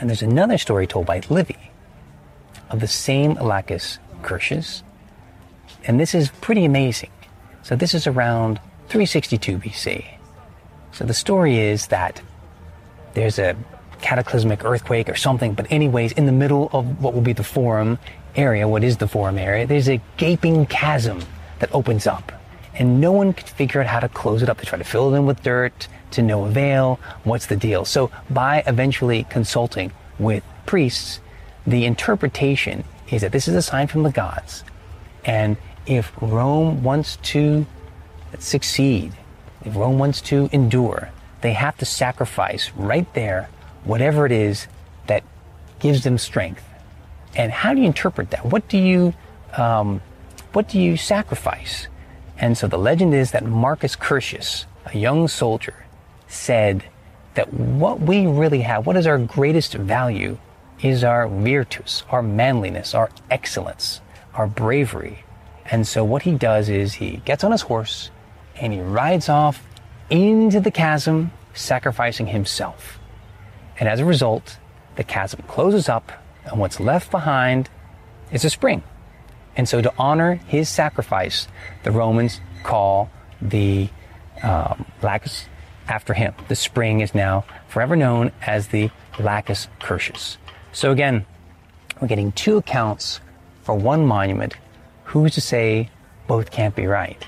And 0.00 0.08
there's 0.08 0.22
another 0.22 0.56
story 0.56 0.86
told 0.86 1.06
by 1.06 1.20
Livy 1.28 1.70
of 2.70 2.80
the 2.80 2.88
same 2.88 3.34
Lacus 3.34 3.98
Curtius. 4.22 4.82
And 5.84 6.00
this 6.00 6.14
is 6.14 6.30
pretty 6.40 6.64
amazing. 6.64 7.10
So 7.62 7.76
this 7.76 7.94
is 7.94 8.06
around 8.06 8.58
362 8.88 9.58
BC. 9.58 10.06
So 10.92 11.04
the 11.04 11.14
story 11.14 11.58
is 11.58 11.88
that 11.88 12.20
there's 13.12 13.38
a 13.38 13.54
cataclysmic 14.00 14.64
earthquake 14.64 15.08
or 15.08 15.14
something, 15.14 15.52
but 15.52 15.70
anyways, 15.70 16.12
in 16.12 16.24
the 16.24 16.32
middle 16.32 16.70
of 16.72 17.02
what 17.02 17.12
will 17.12 17.20
be 17.20 17.34
the 17.34 17.44
forum 17.44 17.98
area, 18.34 18.66
what 18.66 18.82
is 18.82 18.96
the 18.96 19.08
forum 19.08 19.36
area, 19.36 19.66
there's 19.66 19.88
a 19.88 20.00
gaping 20.16 20.64
chasm 20.66 21.20
that 21.58 21.72
opens 21.74 22.06
up. 22.06 22.32
And 22.74 23.00
no 23.00 23.12
one 23.12 23.34
could 23.34 23.48
figure 23.48 23.82
out 23.82 23.86
how 23.86 24.00
to 24.00 24.08
close 24.08 24.42
it 24.42 24.48
up. 24.48 24.56
They 24.58 24.64
try 24.64 24.78
to 24.78 24.84
fill 24.84 25.12
it 25.12 25.18
in 25.18 25.26
with 25.26 25.42
dirt, 25.42 25.88
to 26.12 26.22
no 26.22 26.44
avail. 26.44 26.98
What's 27.24 27.46
the 27.46 27.56
deal? 27.56 27.84
So, 27.84 28.10
by 28.28 28.62
eventually 28.66 29.24
consulting 29.30 29.92
with 30.18 30.44
priests, 30.66 31.20
the 31.66 31.84
interpretation 31.84 32.84
is 33.10 33.22
that 33.22 33.32
this 33.32 33.48
is 33.48 33.54
a 33.54 33.62
sign 33.62 33.86
from 33.86 34.02
the 34.02 34.10
gods. 34.10 34.64
And 35.24 35.56
if 35.86 36.12
Rome 36.20 36.82
wants 36.82 37.16
to 37.16 37.66
succeed, 38.38 39.12
if 39.64 39.74
Rome 39.76 39.98
wants 39.98 40.20
to 40.22 40.48
endure, 40.52 41.10
they 41.40 41.52
have 41.52 41.76
to 41.78 41.84
sacrifice 41.84 42.70
right 42.76 43.12
there 43.14 43.48
whatever 43.84 44.26
it 44.26 44.32
is 44.32 44.66
that 45.06 45.24
gives 45.78 46.04
them 46.04 46.18
strength. 46.18 46.64
And 47.34 47.52
how 47.52 47.74
do 47.74 47.80
you 47.80 47.86
interpret 47.86 48.30
that? 48.30 48.44
What 48.44 48.68
do 48.68 48.78
you, 48.78 49.14
um, 49.56 50.02
what 50.52 50.68
do 50.68 50.78
you 50.80 50.96
sacrifice? 50.96 51.88
And 52.38 52.56
so 52.56 52.66
the 52.66 52.78
legend 52.78 53.14
is 53.14 53.32
that 53.32 53.44
Marcus 53.44 53.96
Curtius, 53.96 54.64
a 54.86 54.96
young 54.96 55.28
soldier, 55.28 55.86
said 56.30 56.84
that 57.34 57.52
what 57.52 58.00
we 58.00 58.26
really 58.26 58.62
have, 58.62 58.86
what 58.86 58.96
is 58.96 59.06
our 59.06 59.18
greatest 59.18 59.74
value, 59.74 60.38
is 60.82 61.04
our 61.04 61.28
virtus, 61.28 62.04
our 62.10 62.22
manliness, 62.22 62.94
our 62.94 63.10
excellence, 63.30 64.00
our 64.34 64.46
bravery. 64.46 65.24
And 65.66 65.86
so 65.86 66.04
what 66.04 66.22
he 66.22 66.32
does 66.32 66.68
is 66.68 66.94
he 66.94 67.18
gets 67.24 67.44
on 67.44 67.52
his 67.52 67.62
horse 67.62 68.10
and 68.56 68.72
he 68.72 68.80
rides 68.80 69.28
off 69.28 69.62
into 70.08 70.60
the 70.60 70.70
chasm, 70.70 71.32
sacrificing 71.54 72.28
himself. 72.28 72.98
And 73.78 73.88
as 73.88 74.00
a 74.00 74.04
result, 74.04 74.58
the 74.96 75.04
chasm 75.04 75.42
closes 75.48 75.88
up, 75.88 76.12
and 76.44 76.58
what's 76.58 76.80
left 76.80 77.10
behind 77.10 77.70
is 78.32 78.44
a 78.44 78.50
spring. 78.50 78.82
And 79.56 79.68
so, 79.68 79.80
to 79.80 79.92
honor 79.98 80.34
his 80.34 80.68
sacrifice, 80.68 81.48
the 81.82 81.90
Romans 81.90 82.40
call 82.62 83.10
the 83.40 83.88
um, 84.42 84.84
Lacus 85.02 85.46
after 85.88 86.14
him. 86.14 86.34
The 86.48 86.56
spring 86.56 87.00
is 87.00 87.14
now 87.14 87.44
forever 87.68 87.96
known 87.96 88.32
as 88.42 88.68
the 88.68 88.90
Lacus 89.18 89.68
Curtius. 89.80 90.36
So, 90.72 90.92
again, 90.92 91.26
we're 92.00 92.08
getting 92.08 92.32
two 92.32 92.56
accounts 92.56 93.20
for 93.62 93.74
one 93.74 94.06
monument. 94.06 94.54
Who's 95.04 95.34
to 95.34 95.40
say 95.40 95.90
both 96.26 96.50
can't 96.50 96.76
be 96.76 96.86
right? 96.86 97.26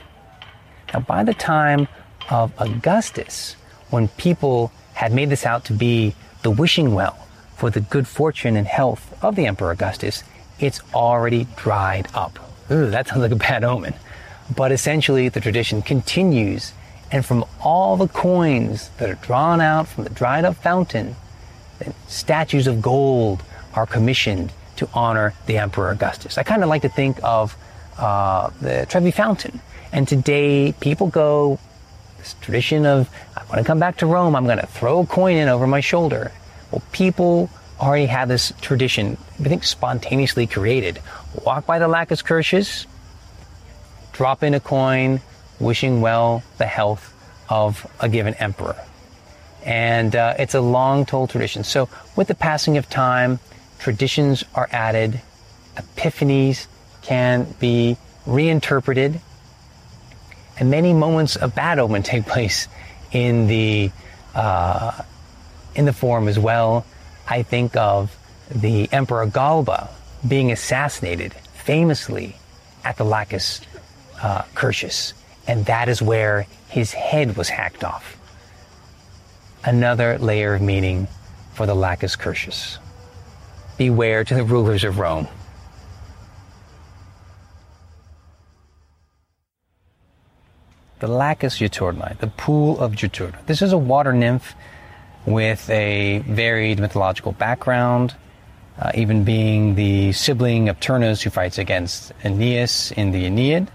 Now, 0.92 1.00
by 1.00 1.24
the 1.24 1.34
time 1.34 1.88
of 2.30 2.52
Augustus, 2.58 3.56
when 3.90 4.08
people 4.08 4.72
had 4.94 5.12
made 5.12 5.30
this 5.30 5.44
out 5.44 5.64
to 5.66 5.72
be 5.72 6.14
the 6.42 6.50
wishing 6.50 6.94
well 6.94 7.26
for 7.56 7.70
the 7.70 7.80
good 7.80 8.06
fortune 8.06 8.56
and 8.56 8.66
health 8.66 9.16
of 9.22 9.36
the 9.36 9.46
Emperor 9.46 9.70
Augustus, 9.72 10.22
it's 10.58 10.80
already 10.94 11.46
dried 11.56 12.08
up. 12.14 12.38
Ooh, 12.70 12.90
that 12.90 13.08
sounds 13.08 13.20
like 13.20 13.32
a 13.32 13.36
bad 13.36 13.64
omen. 13.64 13.94
But 14.54 14.72
essentially, 14.72 15.28
the 15.28 15.40
tradition 15.40 15.82
continues, 15.82 16.72
and 17.12 17.24
from 17.24 17.44
all 17.60 17.98
the 17.98 18.08
coins 18.08 18.88
that 18.96 19.08
are 19.10 19.14
drawn 19.16 19.60
out 19.60 19.86
from 19.86 20.04
the 20.04 20.10
dried 20.10 20.46
up 20.46 20.56
fountain, 20.56 21.14
statues 22.08 22.66
of 22.66 22.80
gold 22.80 23.42
are 23.74 23.86
commissioned 23.86 24.50
to 24.76 24.88
honor 24.94 25.34
the 25.46 25.58
Emperor 25.58 25.90
Augustus. 25.90 26.38
I 26.38 26.42
kind 26.42 26.62
of 26.62 26.70
like 26.70 26.82
to 26.82 26.88
think 26.88 27.18
of 27.22 27.54
uh, 27.98 28.50
the 28.62 28.86
Trevi 28.88 29.10
Fountain. 29.10 29.60
And 29.92 30.08
today, 30.08 30.72
people 30.80 31.08
go, 31.08 31.58
this 32.16 32.34
tradition 32.40 32.86
of, 32.86 33.10
I 33.36 33.44
want 33.44 33.58
to 33.58 33.64
come 33.64 33.78
back 33.78 33.98
to 33.98 34.06
Rome, 34.06 34.34
I'm 34.34 34.46
going 34.46 34.58
to 34.58 34.66
throw 34.66 35.00
a 35.00 35.06
coin 35.06 35.36
in 35.36 35.48
over 35.48 35.66
my 35.66 35.80
shoulder. 35.80 36.32
Well, 36.70 36.82
people 36.92 37.50
already 37.78 38.06
have 38.06 38.28
this 38.28 38.54
tradition, 38.62 39.18
I 39.38 39.48
think 39.48 39.64
spontaneously 39.64 40.46
created. 40.46 41.00
Walk 41.44 41.66
by 41.66 41.78
the 41.78 41.88
Lacus 41.88 42.22
Curtius, 42.22 42.86
drop 44.12 44.42
in 44.42 44.54
a 44.54 44.60
coin, 44.60 45.20
wishing 45.62 46.00
well 46.00 46.42
the 46.58 46.66
health 46.66 47.14
of 47.48 47.86
a 48.00 48.08
given 48.08 48.34
emperor. 48.34 48.76
And 49.64 50.14
uh, 50.16 50.34
it's 50.38 50.54
a 50.54 50.60
long 50.60 51.06
told 51.06 51.30
tradition. 51.30 51.64
So, 51.64 51.88
with 52.16 52.28
the 52.28 52.34
passing 52.34 52.76
of 52.78 52.90
time, 52.90 53.38
traditions 53.78 54.44
are 54.54 54.68
added, 54.72 55.20
epiphanies 55.76 56.66
can 57.02 57.54
be 57.60 57.96
reinterpreted, 58.26 59.20
and 60.58 60.70
many 60.70 60.92
moments 60.92 61.36
of 61.36 61.54
bad 61.54 61.78
omen 61.78 62.02
take 62.12 62.26
place 62.26 62.68
in 63.12 63.46
the 63.46 63.90
uh, 64.34 65.02
in 65.74 65.84
the 65.84 65.92
forum 65.92 66.28
as 66.28 66.38
well. 66.38 66.84
I 67.28 67.42
think 67.42 67.76
of 67.76 68.16
the 68.50 68.92
Emperor 68.92 69.26
Galba 69.26 69.88
being 70.26 70.52
assassinated 70.52 71.32
famously 71.32 72.36
at 72.84 72.96
the 72.96 73.04
Lacus 73.04 73.60
uh, 74.20 74.42
Curtius, 74.54 75.12
and 75.46 75.66
that 75.66 75.88
is 75.88 76.00
where 76.00 76.46
his 76.68 76.92
head 76.92 77.36
was 77.36 77.48
hacked 77.48 77.84
off. 77.84 78.16
Another 79.64 80.18
layer 80.18 80.54
of 80.54 80.62
meaning 80.62 81.08
for 81.54 81.66
the 81.66 81.74
Lacus 81.74 82.16
Curtius. 82.16 82.78
Beware 83.76 84.24
to 84.24 84.34
the 84.34 84.44
rulers 84.44 84.84
of 84.84 84.98
Rome. 84.98 85.28
The 91.00 91.08
Lacus 91.08 91.58
Juturnae, 91.58 92.16
the 92.18 92.28
pool 92.28 92.78
of 92.78 92.92
Juturna. 92.92 93.44
This 93.46 93.60
is 93.60 93.72
a 93.72 93.78
water 93.78 94.12
nymph 94.12 94.54
with 95.26 95.68
a 95.68 96.18
varied 96.20 96.78
mythological 96.78 97.32
background, 97.32 98.14
uh, 98.78 98.92
even 98.94 99.24
being 99.24 99.74
the 99.74 100.12
sibling 100.12 100.68
of 100.68 100.78
Turnus 100.80 101.22
who 101.22 101.30
fights 101.30 101.58
against 101.58 102.12
Aeneas 102.24 102.92
in 102.92 103.10
the 103.12 103.26
Aeneid. 103.26 103.68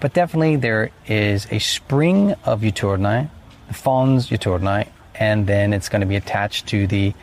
But 0.00 0.12
definitely 0.12 0.56
there 0.56 0.90
is 1.06 1.46
a 1.50 1.58
spring 1.58 2.32
of 2.44 2.60
Juturnae, 2.60 3.30
the 3.68 3.74
Fons 3.74 4.28
Juturnae, 4.28 4.88
and 5.14 5.46
then 5.46 5.72
it's 5.72 5.88
going 5.88 6.00
to 6.00 6.06
be 6.06 6.16
attached 6.16 6.66
to 6.68 6.86
the 6.86 7.14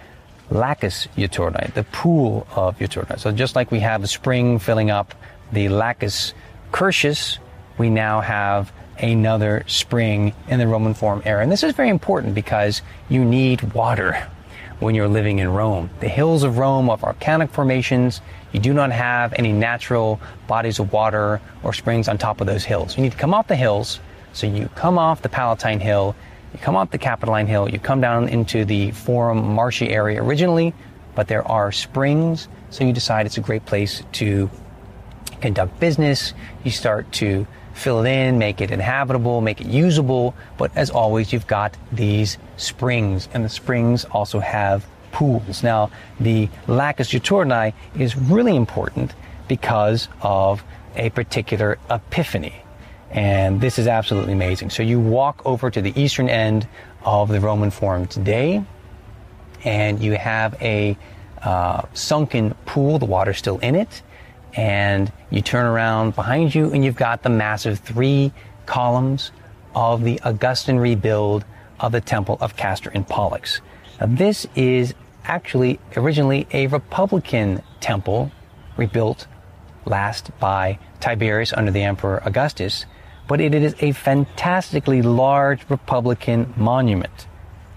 Lacus 0.49 1.07
Juturnae, 1.15 1.73
the 1.73 1.83
pool 1.83 2.47
of 2.55 2.77
Juturnae. 2.79 3.19
So 3.19 3.31
just 3.31 3.55
like 3.55 3.71
we 3.71 3.79
have 3.79 4.03
a 4.03 4.07
spring 4.07 4.59
filling 4.59 4.89
up 4.89 5.13
the 5.51 5.69
Lacus 5.69 6.33
Curtius, 6.71 7.37
we 7.77 7.89
now 7.89 8.21
have 8.21 8.71
another 8.99 9.63
spring 9.67 10.33
in 10.47 10.59
the 10.59 10.67
Roman 10.67 10.93
Forum 10.93 11.21
era. 11.25 11.41
And 11.41 11.51
this 11.51 11.63
is 11.63 11.73
very 11.73 11.89
important 11.89 12.35
because 12.35 12.81
you 13.09 13.23
need 13.23 13.73
water 13.73 14.27
when 14.83 14.95
you're 14.95 15.07
living 15.07 15.39
in 15.39 15.49
Rome. 15.49 15.89
The 16.01 16.09
hills 16.09 16.43
of 16.43 16.57
Rome 16.57 16.89
are 16.89 16.97
volcanic 16.97 17.49
formations. 17.51 18.21
You 18.51 18.59
do 18.59 18.73
not 18.73 18.91
have 18.91 19.33
any 19.37 19.53
natural 19.53 20.19
bodies 20.47 20.79
of 20.79 20.91
water 20.91 21.39
or 21.63 21.73
springs 21.73 22.07
on 22.07 22.17
top 22.17 22.41
of 22.41 22.47
those 22.47 22.65
hills. 22.65 22.97
You 22.97 23.03
need 23.03 23.13
to 23.13 23.17
come 23.17 23.33
off 23.33 23.47
the 23.47 23.55
hills. 23.55 23.99
So 24.33 24.45
you 24.45 24.67
come 24.75 24.97
off 24.97 25.21
the 25.21 25.29
Palatine 25.29 25.79
Hill, 25.79 26.15
you 26.53 26.59
come 26.59 26.75
off 26.75 26.91
the 26.91 26.97
Capitoline 26.97 27.47
Hill, 27.47 27.69
you 27.69 27.79
come 27.79 28.01
down 28.01 28.27
into 28.27 28.65
the 28.65 28.91
Forum 28.91 29.53
marshy 29.53 29.89
area 29.89 30.21
originally, 30.21 30.73
but 31.15 31.27
there 31.27 31.47
are 31.47 31.71
springs. 31.71 32.47
So 32.69 32.83
you 32.83 32.93
decide 32.93 33.25
it's 33.25 33.37
a 33.37 33.41
great 33.41 33.65
place 33.65 34.03
to 34.13 34.49
conduct 35.39 35.79
business. 35.79 36.33
You 36.63 36.71
start 36.71 37.11
to 37.13 37.47
fill 37.73 38.05
it 38.05 38.09
in, 38.09 38.37
make 38.37 38.61
it 38.61 38.71
inhabitable, 38.71 39.41
make 39.41 39.61
it 39.61 39.67
usable. 39.67 40.35
But 40.57 40.71
as 40.75 40.89
always, 40.89 41.33
you've 41.33 41.47
got 41.47 41.75
these 41.91 42.37
springs, 42.57 43.27
and 43.33 43.43
the 43.43 43.49
springs 43.49 44.05
also 44.05 44.39
have 44.39 44.85
pools. 45.11 45.63
Now, 45.63 45.91
the 46.19 46.49
Lacus 46.67 47.09
Juturnae 47.09 47.73
is 47.97 48.15
really 48.15 48.55
important 48.55 49.13
because 49.47 50.07
of 50.21 50.63
a 50.95 51.09
particular 51.11 51.77
epiphany. 51.89 52.55
And 53.11 53.61
this 53.61 53.77
is 53.77 53.87
absolutely 53.87 54.33
amazing. 54.33 54.71
So 54.71 54.81
you 54.81 54.99
walk 54.99 55.41
over 55.45 55.69
to 55.69 55.81
the 55.81 55.99
eastern 55.99 56.29
end 56.29 56.67
of 57.03 57.29
the 57.29 57.39
Roman 57.39 57.69
Forum 57.69 58.07
today, 58.07 58.63
and 59.63 60.01
you 60.01 60.13
have 60.13 60.59
a 60.61 60.97
uh, 61.41 61.83
sunken 61.93 62.55
pool, 62.65 62.97
the 62.99 63.05
water's 63.05 63.37
still 63.37 63.59
in 63.59 63.75
it 63.75 64.01
and 64.53 65.11
you 65.29 65.41
turn 65.41 65.65
around 65.65 66.15
behind 66.15 66.53
you 66.53 66.71
and 66.71 66.85
you've 66.85 66.95
got 66.95 67.23
the 67.23 67.29
massive 67.29 67.79
three 67.79 68.31
columns 68.65 69.31
of 69.75 70.03
the 70.03 70.19
Augustan 70.23 70.79
rebuild 70.79 71.45
of 71.79 71.91
the 71.91 72.01
Temple 72.01 72.37
of 72.39 72.55
Castor 72.55 72.91
and 72.93 73.07
Pollux. 73.07 73.61
Now, 73.99 74.07
this 74.09 74.47
is 74.55 74.93
actually 75.25 75.79
originally 75.95 76.47
a 76.51 76.67
Republican 76.67 77.61
temple 77.79 78.31
rebuilt 78.77 79.27
last 79.85 80.31
by 80.39 80.79
Tiberius 80.99 81.53
under 81.53 81.71
the 81.71 81.83
Emperor 81.83 82.21
Augustus, 82.25 82.85
but 83.27 83.41
it 83.41 83.53
is 83.53 83.75
a 83.79 83.91
fantastically 83.91 85.01
large 85.01 85.69
Republican 85.69 86.53
monument 86.55 87.27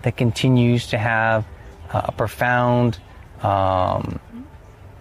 that 0.03 0.17
continues 0.17 0.89
to 0.89 0.99
have 0.99 1.45
a 1.91 2.13
profound 2.13 2.99
um, 3.43 4.21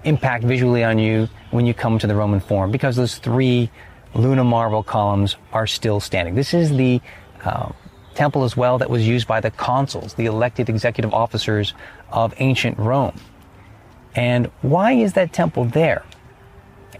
impact 0.06 0.44
visually 0.44 0.84
on 0.84 1.00
you 1.00 1.28
when 1.52 1.65
you 1.65 1.74
come 1.74 2.00
to 2.00 2.08
the 2.08 2.15
Roman 2.15 2.39
Forum 2.39 2.72
because 2.72 2.96
those 2.96 3.18
three 3.18 3.70
Luna 4.13 4.44
marble 4.44 4.84
columns 4.84 5.36
are 5.52 5.68
still 5.68 6.00
standing. 6.00 6.36
This 6.36 6.54
is 6.54 6.76
the 6.76 7.02
uh, 7.44 7.72
temple 8.13 8.44
as 8.44 8.56
well 8.56 8.78
that 8.78 8.89
was 8.89 9.06
used 9.08 9.28
by 9.28 9.41
the 9.41 9.52
consuls, 9.52 10.13
the 10.13 10.26
elected 10.26 10.70
executive 10.70 11.13
officers 11.13 11.74
of 12.12 12.34
ancient 12.38 12.78
Rome. 12.80 13.20
And 14.15 14.50
why 14.62 14.94
is 14.94 15.13
that 15.13 15.34
temple 15.34 15.65
there? 15.65 16.04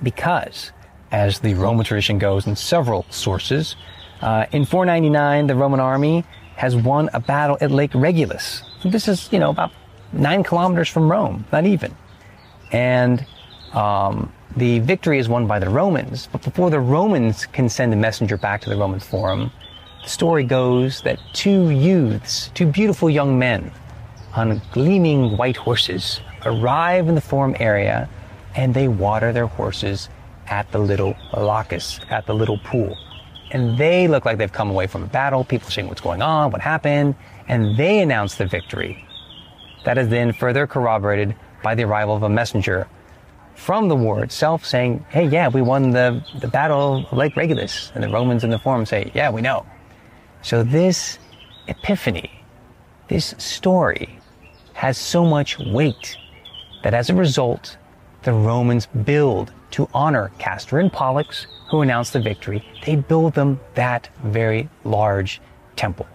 Because, 0.04 0.74
as 1.12 1.40
the 1.40 1.54
Roman 1.54 1.86
tradition 1.86 2.20
goes 2.20 2.46
in 2.46 2.58
several 2.58 3.06
sources, 3.10 3.78
uh, 4.22 4.46
in 4.52 4.66
499 4.66 5.48
the 5.48 5.56
Roman 5.56 5.80
army 5.80 6.26
has 6.58 6.76
won 6.76 7.10
a 7.14 7.20
battle 7.20 7.58
at 7.62 7.72
Lake 7.72 7.92
Regillus. 7.92 8.62
This 8.84 9.08
is, 9.08 9.32
you 9.32 9.40
know, 9.40 9.50
about 9.50 9.72
nine 10.12 10.44
kilometers 10.44 10.90
from 10.90 11.10
Rome, 11.10 11.46
not 11.52 11.66
even. 11.66 11.96
And 12.72 13.26
um, 13.74 14.32
the 14.56 14.80
victory 14.80 15.20
is 15.20 15.28
won 15.28 15.48
by 15.48 15.60
the 15.60 15.70
Romans. 15.70 16.28
But 16.32 16.42
before 16.44 16.70
the 16.70 16.80
Romans 16.80 17.46
can 17.46 17.70
send 17.70 17.94
a 17.94 17.98
messenger 17.98 18.38
back 18.38 18.62
to 18.62 18.70
the 18.70 18.78
Roman 18.78 19.00
Forum, 19.00 19.52
the 20.04 20.10
story 20.10 20.44
goes 20.44 21.02
that 21.02 21.20
two 21.34 21.70
youths, 21.70 22.52
two 22.54 22.68
beautiful 22.68 23.10
young 23.10 23.38
men 23.40 23.72
on 24.36 24.62
gleaming 24.72 25.38
white 25.38 25.58
horses, 25.58 26.22
arrive 26.46 27.08
in 27.08 27.16
the 27.16 27.22
Forum 27.22 27.56
area 27.60 28.10
and 28.56 28.74
they 28.74 28.88
water 28.88 29.34
their 29.34 29.48
horses 29.48 30.10
at 30.48 30.72
the 30.72 30.80
little 30.80 31.16
Lacus, 31.34 32.00
at 32.10 32.26
the 32.26 32.34
little 32.34 32.58
pool. 32.60 32.98
And 33.52 33.78
they 33.78 34.08
look 34.08 34.26
like 34.26 34.38
they've 34.38 34.52
come 34.52 34.70
away 34.70 34.88
from 34.88 35.04
a 35.04 35.08
battle. 35.08 35.44
People 35.44 35.70
saying 35.70 35.88
what's 35.88 36.02
going 36.02 36.22
on, 36.22 36.52
what 36.52 36.62
happened, 36.62 37.16
and 37.48 37.78
they 37.78 38.00
announce 38.02 38.36
the 38.36 38.46
victory. 38.46 39.06
That 39.86 39.98
is 39.98 40.10
then 40.10 40.34
further 40.34 40.66
corroborated 40.66 41.36
by 41.66 41.74
the 41.74 41.84
arrival 41.84 42.16
of 42.16 42.22
a 42.22 42.30
messenger 42.30 42.88
from 43.56 43.88
the 43.88 43.96
war 43.96 44.24
itself 44.24 44.64
saying, 44.64 45.04
hey, 45.10 45.28
yeah, 45.28 45.48
we 45.48 45.64
won 45.64 45.90
the, 45.90 46.24
the 46.40 46.48
battle 46.48 47.08
of 47.12 47.18
Lake 47.18 47.34
Regillus. 47.34 47.92
And 47.96 48.04
the 48.04 48.10
Romans 48.10 48.44
in 48.44 48.52
the 48.52 48.60
forum 48.60 48.86
say, 48.86 49.12
yeah, 49.16 49.32
we 49.32 49.42
know. 49.42 49.66
So 50.44 50.62
this 50.62 51.18
epiphany, 51.68 52.30
this 53.08 53.34
story 53.40 54.20
has 54.74 54.96
so 54.96 55.26
much 55.26 55.58
weight 55.58 56.16
that 56.84 56.94
as 56.94 57.10
a 57.10 57.16
result, 57.16 57.78
the 58.22 58.34
Romans 58.34 58.86
build 58.86 59.52
to 59.72 59.90
honor 59.92 60.32
Castor 60.38 60.78
and 60.78 60.94
Pollux, 60.94 61.48
who 61.72 61.82
announced 61.82 62.14
the 62.14 62.22
victory, 62.22 62.64
they 62.86 62.96
build 62.96 63.34
them 63.34 63.60
that 63.74 64.08
very 64.24 64.70
large 64.84 65.42
temple. 65.76 66.08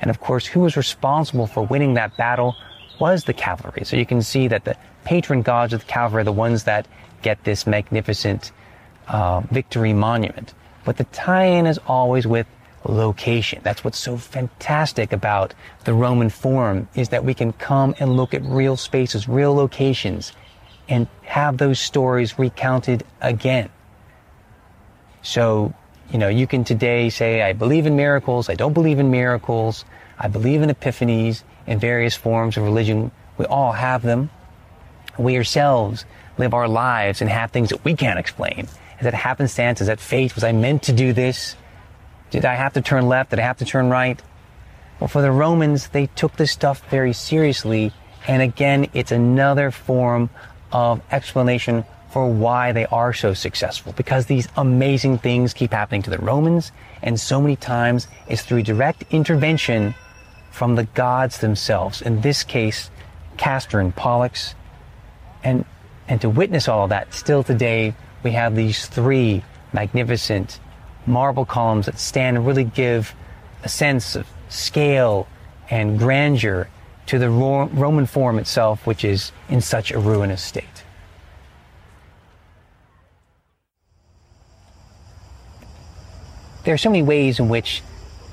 And 0.00 0.08
of 0.08 0.20
course, 0.20 0.46
who 0.46 0.60
was 0.60 0.76
responsible 0.76 1.48
for 1.48 1.62
winning 1.66 1.94
that 1.94 2.16
battle 2.16 2.54
was 2.98 3.24
the 3.24 3.32
cavalry. 3.32 3.84
So 3.84 3.96
you 3.96 4.06
can 4.06 4.22
see 4.22 4.48
that 4.48 4.64
the 4.64 4.76
patron 5.04 5.42
gods 5.42 5.72
of 5.72 5.80
the 5.80 5.86
cavalry 5.86 6.22
are 6.22 6.24
the 6.24 6.32
ones 6.32 6.64
that 6.64 6.86
get 7.22 7.44
this 7.44 7.66
magnificent 7.66 8.52
uh, 9.08 9.40
victory 9.50 9.92
monument. 9.92 10.54
But 10.84 10.96
the 10.96 11.04
tie-in 11.04 11.66
is 11.66 11.78
always 11.86 12.26
with 12.26 12.46
location. 12.86 13.60
That's 13.62 13.82
what's 13.82 13.98
so 13.98 14.16
fantastic 14.16 15.12
about 15.12 15.54
the 15.84 15.94
Roman 15.94 16.28
Forum 16.28 16.88
is 16.94 17.08
that 17.10 17.24
we 17.24 17.34
can 17.34 17.52
come 17.52 17.94
and 17.98 18.16
look 18.16 18.34
at 18.34 18.42
real 18.42 18.76
spaces, 18.76 19.26
real 19.26 19.54
locations, 19.54 20.32
and 20.88 21.08
have 21.22 21.56
those 21.56 21.80
stories 21.80 22.38
recounted 22.38 23.04
again. 23.22 23.70
So, 25.22 25.72
you 26.10 26.18
know, 26.18 26.28
you 26.28 26.46
can 26.46 26.64
today 26.64 27.08
say, 27.08 27.40
I 27.40 27.54
believe 27.54 27.86
in 27.86 27.96
miracles, 27.96 28.50
I 28.50 28.54
don't 28.54 28.74
believe 28.74 28.98
in 28.98 29.10
miracles, 29.10 29.86
I 30.18 30.28
believe 30.28 30.60
in 30.60 30.68
epiphanies 30.68 31.42
in 31.66 31.78
various 31.78 32.14
forms 32.14 32.56
of 32.56 32.64
religion. 32.64 33.10
We 33.38 33.46
all 33.46 33.72
have 33.72 34.02
them. 34.02 34.30
We 35.18 35.36
ourselves 35.36 36.04
live 36.38 36.54
our 36.54 36.68
lives 36.68 37.20
and 37.20 37.30
have 37.30 37.50
things 37.50 37.70
that 37.70 37.84
we 37.84 37.94
can't 37.94 38.18
explain. 38.18 38.68
Is 38.98 39.02
that 39.02 39.14
happenstance? 39.14 39.80
Is 39.80 39.86
that 39.86 40.00
fate? 40.00 40.34
Was 40.34 40.44
I 40.44 40.52
meant 40.52 40.84
to 40.84 40.92
do 40.92 41.12
this? 41.12 41.56
Did 42.30 42.44
I 42.44 42.54
have 42.54 42.72
to 42.74 42.80
turn 42.80 43.06
left? 43.08 43.30
Did 43.30 43.38
I 43.38 43.42
have 43.42 43.58
to 43.58 43.64
turn 43.64 43.90
right? 43.90 44.20
Well, 45.00 45.08
for 45.08 45.22
the 45.22 45.30
Romans, 45.30 45.88
they 45.88 46.06
took 46.06 46.36
this 46.36 46.52
stuff 46.52 46.88
very 46.90 47.12
seriously. 47.12 47.92
And 48.26 48.42
again, 48.42 48.88
it's 48.94 49.12
another 49.12 49.70
form 49.70 50.30
of 50.72 51.00
explanation 51.10 51.84
for 52.10 52.30
why 52.30 52.72
they 52.72 52.86
are 52.86 53.12
so 53.12 53.34
successful. 53.34 53.92
Because 53.92 54.26
these 54.26 54.48
amazing 54.56 55.18
things 55.18 55.52
keep 55.52 55.72
happening 55.72 56.02
to 56.02 56.10
the 56.10 56.18
Romans. 56.18 56.72
And 57.02 57.18
so 57.18 57.40
many 57.40 57.56
times 57.56 58.06
it's 58.28 58.42
through 58.42 58.62
direct 58.62 59.04
intervention 59.10 59.94
from 60.54 60.76
the 60.76 60.84
gods 60.84 61.38
themselves. 61.38 62.00
In 62.00 62.20
this 62.20 62.44
case, 62.44 62.88
Castor 63.36 63.80
and 63.80 63.94
Pollux. 63.94 64.54
And, 65.42 65.64
and 66.06 66.20
to 66.20 66.30
witness 66.30 66.68
all 66.68 66.84
of 66.84 66.90
that, 66.90 67.12
still 67.12 67.42
today, 67.42 67.92
we 68.22 68.30
have 68.30 68.54
these 68.54 68.86
three 68.86 69.42
magnificent 69.72 70.60
marble 71.06 71.44
columns 71.44 71.86
that 71.86 71.98
stand 71.98 72.36
and 72.36 72.46
really 72.46 72.62
give 72.62 73.16
a 73.64 73.68
sense 73.68 74.14
of 74.14 74.28
scale 74.48 75.26
and 75.70 75.98
grandeur 75.98 76.68
to 77.06 77.18
the 77.18 77.30
Ro- 77.30 77.66
Roman 77.72 78.06
Forum 78.06 78.38
itself, 78.38 78.86
which 78.86 79.04
is 79.04 79.32
in 79.48 79.60
such 79.60 79.90
a 79.90 79.98
ruinous 79.98 80.40
state. 80.40 80.84
There 86.62 86.72
are 86.72 86.78
so 86.78 86.90
many 86.90 87.02
ways 87.02 87.40
in 87.40 87.48
which 87.48 87.82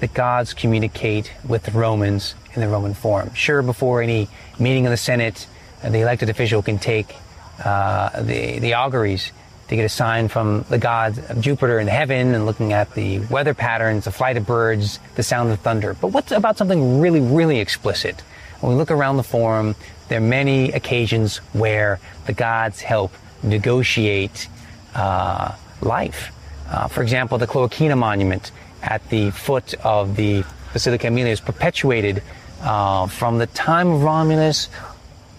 the 0.01 0.07
gods 0.07 0.53
communicate 0.53 1.31
with 1.47 1.63
the 1.63 1.71
Romans 1.71 2.35
in 2.53 2.61
the 2.61 2.67
Roman 2.67 2.93
Forum. 2.93 3.33
Sure, 3.33 3.61
before 3.61 4.01
any 4.01 4.27
meeting 4.59 4.85
of 4.87 4.91
the 4.91 4.97
Senate, 4.97 5.47
the 5.81 5.99
elected 5.99 6.27
official 6.29 6.61
can 6.61 6.79
take 6.79 7.15
uh, 7.63 8.21
the, 8.21 8.59
the 8.59 8.73
auguries 8.73 9.31
to 9.67 9.75
get 9.75 9.85
a 9.85 9.89
sign 9.89 10.27
from 10.27 10.65
the 10.69 10.77
gods 10.77 11.19
of 11.29 11.39
Jupiter 11.39 11.79
in 11.79 11.87
heaven 11.87 12.33
and 12.33 12.45
looking 12.45 12.73
at 12.73 12.93
the 12.93 13.19
weather 13.19 13.53
patterns, 13.53 14.05
the 14.05 14.11
flight 14.11 14.35
of 14.37 14.45
birds, 14.45 14.99
the 15.15 15.23
sound 15.23 15.51
of 15.51 15.59
thunder. 15.59 15.93
But 15.93 16.09
what's 16.09 16.31
about 16.31 16.57
something 16.57 16.99
really, 16.99 17.21
really 17.21 17.59
explicit? 17.59 18.19
When 18.59 18.73
we 18.73 18.77
look 18.77 18.91
around 18.91 19.17
the 19.17 19.23
forum, 19.23 19.75
there 20.09 20.17
are 20.17 20.21
many 20.21 20.71
occasions 20.71 21.37
where 21.53 21.99
the 22.25 22.33
gods 22.33 22.81
help 22.81 23.13
negotiate 23.43 24.49
uh, 24.93 25.55
life. 25.79 26.33
Uh, 26.67 26.87
for 26.87 27.01
example, 27.01 27.37
the 27.37 27.47
Cloacina 27.47 27.97
monument 27.97 28.51
at 28.81 29.07
the 29.09 29.31
foot 29.31 29.73
of 29.83 30.15
the 30.15 30.43
Basilica 30.73 31.07
Aemilia 31.07 31.31
is 31.31 31.41
perpetuated 31.41 32.23
uh, 32.61 33.07
from 33.07 33.37
the 33.37 33.47
time 33.47 33.89
of 33.89 34.03
Romulus, 34.03 34.69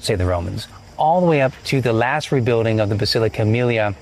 say 0.00 0.14
the 0.14 0.26
Romans, 0.26 0.68
all 0.96 1.20
the 1.20 1.26
way 1.26 1.40
up 1.40 1.52
to 1.64 1.80
the 1.80 1.92
last 1.92 2.32
rebuilding 2.32 2.80
of 2.80 2.88
the 2.88 2.94
Basilica 2.94 3.42
Aemilia 3.42 3.94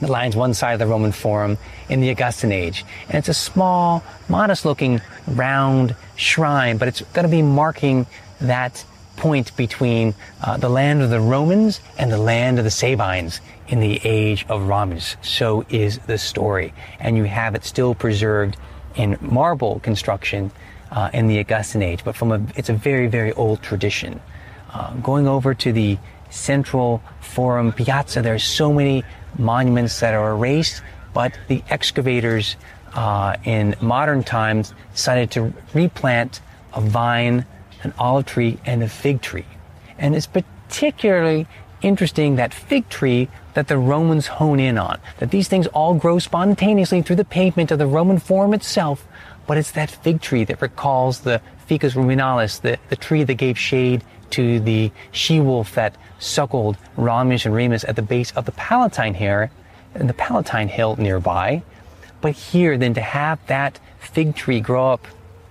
that 0.00 0.10
lines 0.10 0.34
one 0.34 0.54
side 0.54 0.72
of 0.72 0.78
the 0.78 0.86
Roman 0.86 1.12
Forum 1.12 1.58
in 1.88 2.00
the 2.00 2.10
Augustan 2.10 2.52
age. 2.52 2.84
And 3.08 3.16
it's 3.16 3.28
a 3.28 3.34
small, 3.34 4.02
modest 4.28 4.64
looking 4.64 5.00
round 5.26 5.94
shrine, 6.16 6.78
but 6.78 6.88
it's 6.88 7.02
going 7.12 7.24
to 7.24 7.30
be 7.30 7.42
marking 7.42 8.06
that 8.40 8.84
point 9.16 9.54
between 9.56 10.14
uh, 10.42 10.56
the 10.56 10.70
land 10.70 11.02
of 11.02 11.10
the 11.10 11.20
Romans 11.20 11.80
and 11.98 12.10
the 12.10 12.18
land 12.18 12.58
of 12.58 12.64
the 12.64 12.70
Sabines 12.70 13.40
in 13.70 13.80
the 13.80 14.00
age 14.04 14.44
of 14.48 14.66
Romulus. 14.66 15.16
So 15.22 15.64
is 15.70 15.98
the 16.00 16.18
story. 16.18 16.74
And 16.98 17.16
you 17.16 17.24
have 17.24 17.54
it 17.54 17.64
still 17.64 17.94
preserved 17.94 18.56
in 18.96 19.16
marble 19.20 19.80
construction 19.80 20.50
uh, 20.90 21.08
in 21.14 21.28
the 21.28 21.38
Augustan 21.38 21.82
age, 21.82 22.04
but 22.04 22.16
from 22.16 22.32
a, 22.32 22.42
it's 22.56 22.68
a 22.68 22.74
very, 22.74 23.06
very 23.06 23.32
old 23.32 23.62
tradition. 23.62 24.20
Uh, 24.72 24.92
going 24.94 25.28
over 25.28 25.54
to 25.54 25.72
the 25.72 25.98
central 26.30 27.00
forum 27.20 27.72
piazza, 27.72 28.20
there 28.22 28.34
are 28.34 28.40
so 28.40 28.72
many 28.72 29.04
monuments 29.38 30.00
that 30.00 30.14
are 30.14 30.32
erased, 30.32 30.82
but 31.14 31.38
the 31.46 31.62
excavators 31.70 32.56
uh, 32.94 33.36
in 33.44 33.76
modern 33.80 34.24
times 34.24 34.74
decided 34.92 35.30
to 35.30 35.54
replant 35.74 36.40
a 36.74 36.80
vine, 36.80 37.46
an 37.84 37.94
olive 37.98 38.26
tree, 38.26 38.58
and 38.66 38.82
a 38.82 38.88
fig 38.88 39.22
tree. 39.22 39.46
And 39.98 40.16
it's 40.16 40.26
particularly 40.26 41.46
interesting 41.82 42.36
that 42.36 42.54
fig 42.54 42.88
tree 42.88 43.28
that 43.54 43.68
the 43.68 43.78
Romans 43.78 44.26
hone 44.26 44.60
in 44.60 44.78
on. 44.78 44.98
That 45.18 45.30
these 45.30 45.48
things 45.48 45.66
all 45.68 45.94
grow 45.94 46.18
spontaneously 46.18 47.02
through 47.02 47.16
the 47.16 47.24
pavement 47.24 47.70
of 47.70 47.78
the 47.78 47.86
Roman 47.86 48.18
Forum 48.18 48.54
itself, 48.54 49.06
but 49.46 49.58
it's 49.58 49.72
that 49.72 49.90
fig 49.90 50.20
tree 50.20 50.44
that 50.44 50.62
recalls 50.62 51.20
the 51.20 51.40
Ficus 51.66 51.94
ruminalis, 51.94 52.60
the, 52.60 52.78
the 52.88 52.96
tree 52.96 53.24
that 53.24 53.34
gave 53.34 53.58
shade 53.58 54.02
to 54.30 54.60
the 54.60 54.92
she-wolf 55.12 55.74
that 55.74 55.96
suckled 56.18 56.76
Romulus 56.96 57.46
and 57.46 57.54
Remus 57.54 57.84
at 57.84 57.96
the 57.96 58.02
base 58.02 58.30
of 58.32 58.44
the 58.44 58.52
Palatine 58.52 59.14
here, 59.14 59.50
and 59.94 60.08
the 60.08 60.14
Palatine 60.14 60.68
Hill 60.68 60.96
nearby. 60.96 61.62
But 62.20 62.32
here, 62.32 62.78
then 62.78 62.94
to 62.94 63.00
have 63.00 63.44
that 63.46 63.80
fig 63.98 64.36
tree 64.36 64.60
grow 64.60 64.92
up 64.92 65.06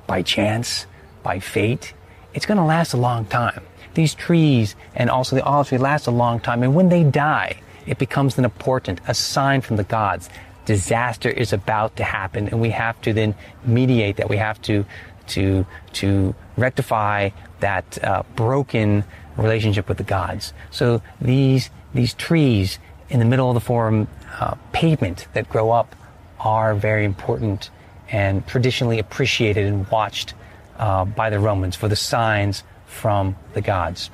by 0.08 0.22
chance, 0.22 0.86
by 1.24 1.40
fate, 1.40 1.94
it's 2.34 2.46
going 2.46 2.58
to 2.58 2.64
last 2.64 2.94
a 2.94 2.98
long 2.98 3.26
time. 3.26 3.62
These 3.94 4.16
trees 4.16 4.76
and 4.96 5.10
also 5.10 5.36
the 5.36 5.44
olive 5.44 5.68
tree 5.68 5.78
last 5.78 6.08
a 6.08 6.12
long 6.12 6.40
time, 6.40 6.64
and 6.64 6.76
when 6.76 6.90
they 6.90 7.04
die, 7.04 7.62
it 7.86 7.98
becomes 7.98 8.38
an 8.38 8.46
important, 8.46 9.02
a 9.08 9.14
sign 9.14 9.62
from 9.62 9.78
the 9.78 9.84
gods. 9.84 10.30
Disaster 10.66 11.30
is 11.30 11.54
about 11.54 11.96
to 11.98 12.04
happen, 12.04 12.48
and 12.48 12.62
we 12.62 12.70
have 12.70 13.02
to 13.02 13.14
then 13.14 13.36
mediate 13.66 14.18
that. 14.18 14.30
We 14.30 14.38
have 14.38 14.62
to 14.64 14.86
to 15.28 15.66
to 15.94 16.36
rectify 16.58 17.30
that 17.60 18.04
uh, 18.04 18.24
broken 18.36 19.04
relationship 19.38 19.88
with 19.88 19.98
the 19.98 20.04
gods. 20.04 20.54
So 20.70 21.02
these 21.20 21.70
these 21.94 22.14
trees 22.14 22.78
in 23.10 23.20
the 23.20 23.26
middle 23.26 23.50
of 23.50 23.56
the 23.56 23.62
forum 23.62 24.08
uh, 24.40 24.56
pavement 24.72 25.28
that 25.34 25.50
grow 25.50 25.72
up 25.72 25.96
are 26.40 26.76
very 26.76 27.06
important 27.06 27.72
and 28.12 28.46
traditionally 28.48 29.00
appreciated 29.00 29.66
and 29.66 29.88
watched 29.90 30.34
uh, 30.78 31.06
by 31.06 31.30
the 31.30 31.40
Romans 31.40 31.76
for 31.76 31.88
the 31.88 31.96
signs 31.96 32.64
from 32.90 33.36
the 33.54 33.62
gods. 33.62 34.10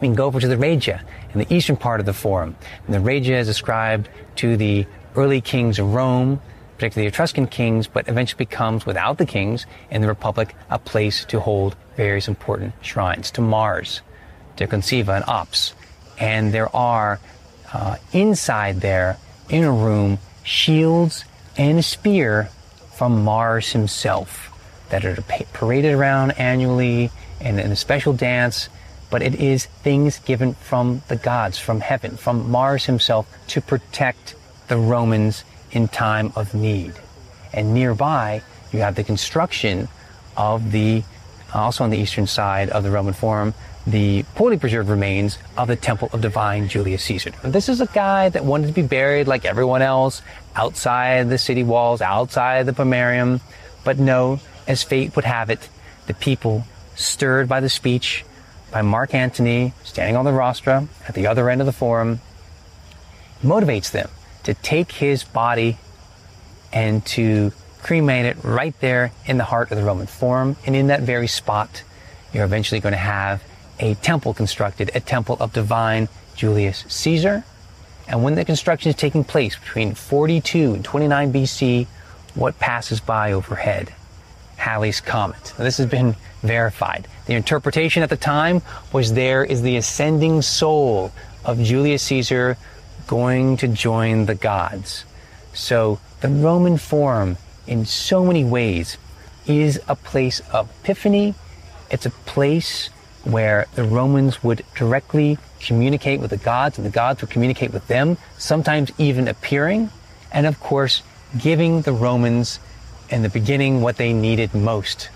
We 0.00 0.08
can 0.08 0.14
go 0.14 0.26
over 0.26 0.40
to 0.40 0.48
the 0.48 0.58
Regia 0.58 1.02
in 1.32 1.38
the 1.38 1.54
eastern 1.54 1.76
part 1.76 2.00
of 2.00 2.06
the 2.06 2.12
forum. 2.12 2.56
And 2.86 2.94
the 2.94 3.00
Regia 3.00 3.38
is 3.38 3.48
ascribed 3.48 4.08
to 4.36 4.56
the 4.56 4.86
early 5.14 5.40
kings 5.40 5.78
of 5.78 5.94
Rome, 5.94 6.40
particularly 6.76 7.08
the 7.08 7.14
Etruscan 7.14 7.46
kings, 7.46 7.86
but 7.86 8.08
eventually 8.08 8.44
becomes, 8.44 8.84
without 8.84 9.18
the 9.18 9.26
kings 9.26 9.64
in 9.90 10.02
the 10.02 10.08
Republic, 10.08 10.54
a 10.70 10.78
place 10.78 11.24
to 11.26 11.38
hold 11.38 11.76
various 11.96 12.26
important 12.26 12.74
shrines 12.80 13.30
to 13.30 13.40
Mars, 13.40 14.02
to 14.56 14.66
Consiva 14.66 15.16
and 15.16 15.24
Ops. 15.28 15.74
And 16.18 16.52
there 16.52 16.74
are 16.74 17.20
uh, 17.72 17.96
inside 18.12 18.80
there, 18.80 19.18
in 19.48 19.64
a 19.64 19.72
room, 19.72 20.18
shields 20.42 21.24
and 21.56 21.78
a 21.78 21.82
spear 21.82 22.48
from 22.94 23.22
Mars 23.22 23.72
himself 23.72 24.48
that 24.90 25.04
are 25.04 25.20
paraded 25.52 25.94
around 25.94 26.32
annually 26.32 27.10
and 27.42 27.60
in 27.60 27.72
a 27.72 27.76
special 27.76 28.12
dance. 28.12 28.68
But 29.10 29.22
it 29.22 29.34
is 29.34 29.66
things 29.66 30.18
given 30.20 30.54
from 30.54 31.02
the 31.08 31.16
gods, 31.16 31.58
from 31.58 31.80
heaven, 31.80 32.16
from 32.16 32.50
Mars 32.50 32.86
himself 32.86 33.28
to 33.48 33.60
protect 33.60 34.34
the 34.68 34.78
Romans 34.78 35.44
in 35.70 35.88
time 35.88 36.32
of 36.34 36.54
need. 36.54 36.94
And 37.52 37.74
nearby, 37.74 38.42
you 38.72 38.78
have 38.80 38.94
the 38.94 39.04
construction 39.04 39.88
of 40.36 40.72
the 40.72 41.02
also 41.54 41.84
on 41.84 41.90
the 41.90 41.98
eastern 41.98 42.26
side 42.26 42.70
of 42.70 42.82
the 42.82 42.90
Roman 42.90 43.12
Forum, 43.12 43.54
the 43.86 44.22
poorly 44.34 44.56
preserved 44.56 44.88
remains 44.88 45.38
of 45.56 45.68
the 45.68 45.76
Temple 45.76 46.08
of 46.12 46.20
Divine 46.20 46.68
Julius 46.68 47.02
Caesar. 47.04 47.30
This 47.42 47.68
is 47.68 47.80
a 47.80 47.86
guy 47.86 48.28
that 48.28 48.44
wanted 48.44 48.68
to 48.68 48.72
be 48.72 48.82
buried 48.82 49.26
like 49.26 49.44
everyone 49.44 49.82
else 49.82 50.22
outside 50.54 51.28
the 51.28 51.38
city 51.38 51.62
walls, 51.62 52.00
outside 52.00 52.66
the 52.66 52.72
Pomerium. 52.72 53.40
But 53.84 53.98
no, 53.98 54.40
as 54.68 54.82
fate 54.82 55.16
would 55.16 55.24
have 55.24 55.50
it, 55.50 55.68
the 56.06 56.14
people, 56.14 56.64
stirred 57.04 57.48
by 57.48 57.60
the 57.60 57.68
speech 57.68 58.24
by 58.70 58.82
Mark 58.82 59.14
Antony, 59.14 59.74
standing 59.84 60.16
on 60.16 60.24
the 60.24 60.30
rostra 60.30 60.88
at 61.06 61.14
the 61.14 61.26
other 61.26 61.50
end 61.50 61.60
of 61.60 61.66
the 61.66 61.72
forum, 61.72 62.20
motivates 63.42 63.90
them 63.90 64.08
to 64.44 64.54
take 64.54 64.92
his 64.92 65.24
body 65.24 65.76
and 66.72 67.04
to 67.04 67.52
cremate 67.82 68.24
it 68.24 68.36
right 68.42 68.78
there 68.80 69.12
in 69.26 69.38
the 69.38 69.44
heart 69.44 69.70
of 69.70 69.76
the 69.76 69.84
Roman 69.84 70.06
Forum. 70.06 70.56
And 70.64 70.74
in 70.74 70.86
that 70.86 71.02
very 71.02 71.26
spot, 71.26 71.82
you're 72.32 72.44
eventually 72.44 72.80
going 72.80 72.92
to 72.92 72.98
have 72.98 73.42
a 73.78 73.94
temple 73.96 74.32
constructed, 74.32 74.90
a 74.94 75.00
temple 75.00 75.36
of 75.40 75.52
divine 75.52 76.08
Julius 76.34 76.84
Caesar. 76.88 77.44
And 78.08 78.22
when 78.22 78.34
the 78.34 78.44
construction 78.44 78.90
is 78.90 78.96
taking 78.96 79.24
place 79.24 79.56
between 79.56 79.94
42 79.94 80.74
and 80.74 80.84
29 80.84 81.32
BC, 81.32 81.86
what 82.34 82.58
passes 82.58 83.00
by 83.00 83.32
overhead? 83.32 83.92
Halley's 84.62 85.00
Comet. 85.00 85.54
Now, 85.58 85.64
this 85.64 85.78
has 85.78 85.86
been 85.86 86.14
verified. 86.42 87.08
The 87.26 87.34
interpretation 87.34 88.04
at 88.04 88.10
the 88.10 88.16
time 88.16 88.62
was 88.92 89.14
there 89.14 89.44
is 89.44 89.62
the 89.62 89.76
ascending 89.76 90.40
soul 90.42 91.10
of 91.44 91.60
Julius 91.60 92.04
Caesar 92.04 92.56
going 93.08 93.56
to 93.56 93.66
join 93.66 94.26
the 94.26 94.36
gods. 94.36 95.04
So 95.52 95.98
the 96.20 96.28
Roman 96.28 96.78
Forum, 96.78 97.38
in 97.66 97.84
so 97.86 98.24
many 98.24 98.44
ways, 98.44 98.98
is 99.46 99.80
a 99.88 99.96
place 99.96 100.38
of 100.52 100.70
epiphany. 100.82 101.34
It's 101.90 102.06
a 102.06 102.10
place 102.10 102.88
where 103.24 103.66
the 103.74 103.82
Romans 103.82 104.44
would 104.44 104.64
directly 104.76 105.38
communicate 105.58 106.20
with 106.20 106.30
the 106.30 106.36
gods 106.36 106.78
and 106.78 106.86
the 106.86 106.90
gods 106.90 107.20
would 107.20 107.30
communicate 107.30 107.72
with 107.72 107.88
them, 107.88 108.16
sometimes 108.38 108.92
even 108.96 109.26
appearing, 109.26 109.90
and 110.30 110.46
of 110.46 110.60
course, 110.60 111.02
giving 111.36 111.82
the 111.82 111.92
Romans 111.92 112.60
in 113.12 113.22
the 113.22 113.28
beginning 113.28 113.82
what 113.82 113.98
they 113.98 114.14
needed 114.14 114.54
most 114.54 115.10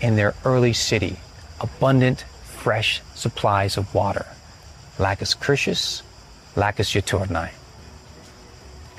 in 0.00 0.16
their 0.16 0.34
early 0.44 0.72
city 0.72 1.16
abundant, 1.60 2.22
fresh 2.42 3.00
supplies 3.14 3.76
of 3.76 3.94
water. 3.94 4.26
Lacus 4.98 5.34
Curtius, 5.34 6.02
Lacus 6.56 6.92
Juturnae. 6.92 7.50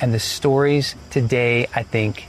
And 0.01 0.13
the 0.13 0.19
stories 0.19 0.95
today, 1.09 1.67
I 1.75 1.83
think, 1.83 2.25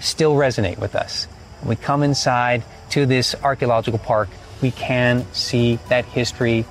still 0.00 0.34
resonate 0.34 0.78
with 0.78 0.94
us. 0.94 1.24
When 1.62 1.70
we 1.70 1.76
come 1.76 2.02
inside 2.02 2.62
to 2.90 3.06
this 3.06 3.34
archaeological 3.42 3.98
park, 3.98 4.28
we 4.60 4.70
can 4.70 5.26
see 5.32 5.78
that 5.88 6.04
history 6.04 6.66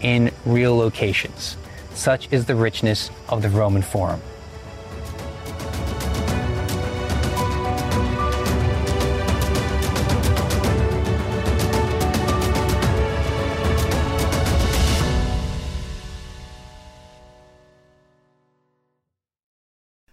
in 0.00 0.32
real 0.44 0.76
locations. 0.76 1.56
Such 1.94 2.32
is 2.32 2.46
the 2.46 2.56
richness 2.56 3.10
of 3.28 3.42
the 3.42 3.48
Roman 3.48 3.82
Forum. 3.82 4.20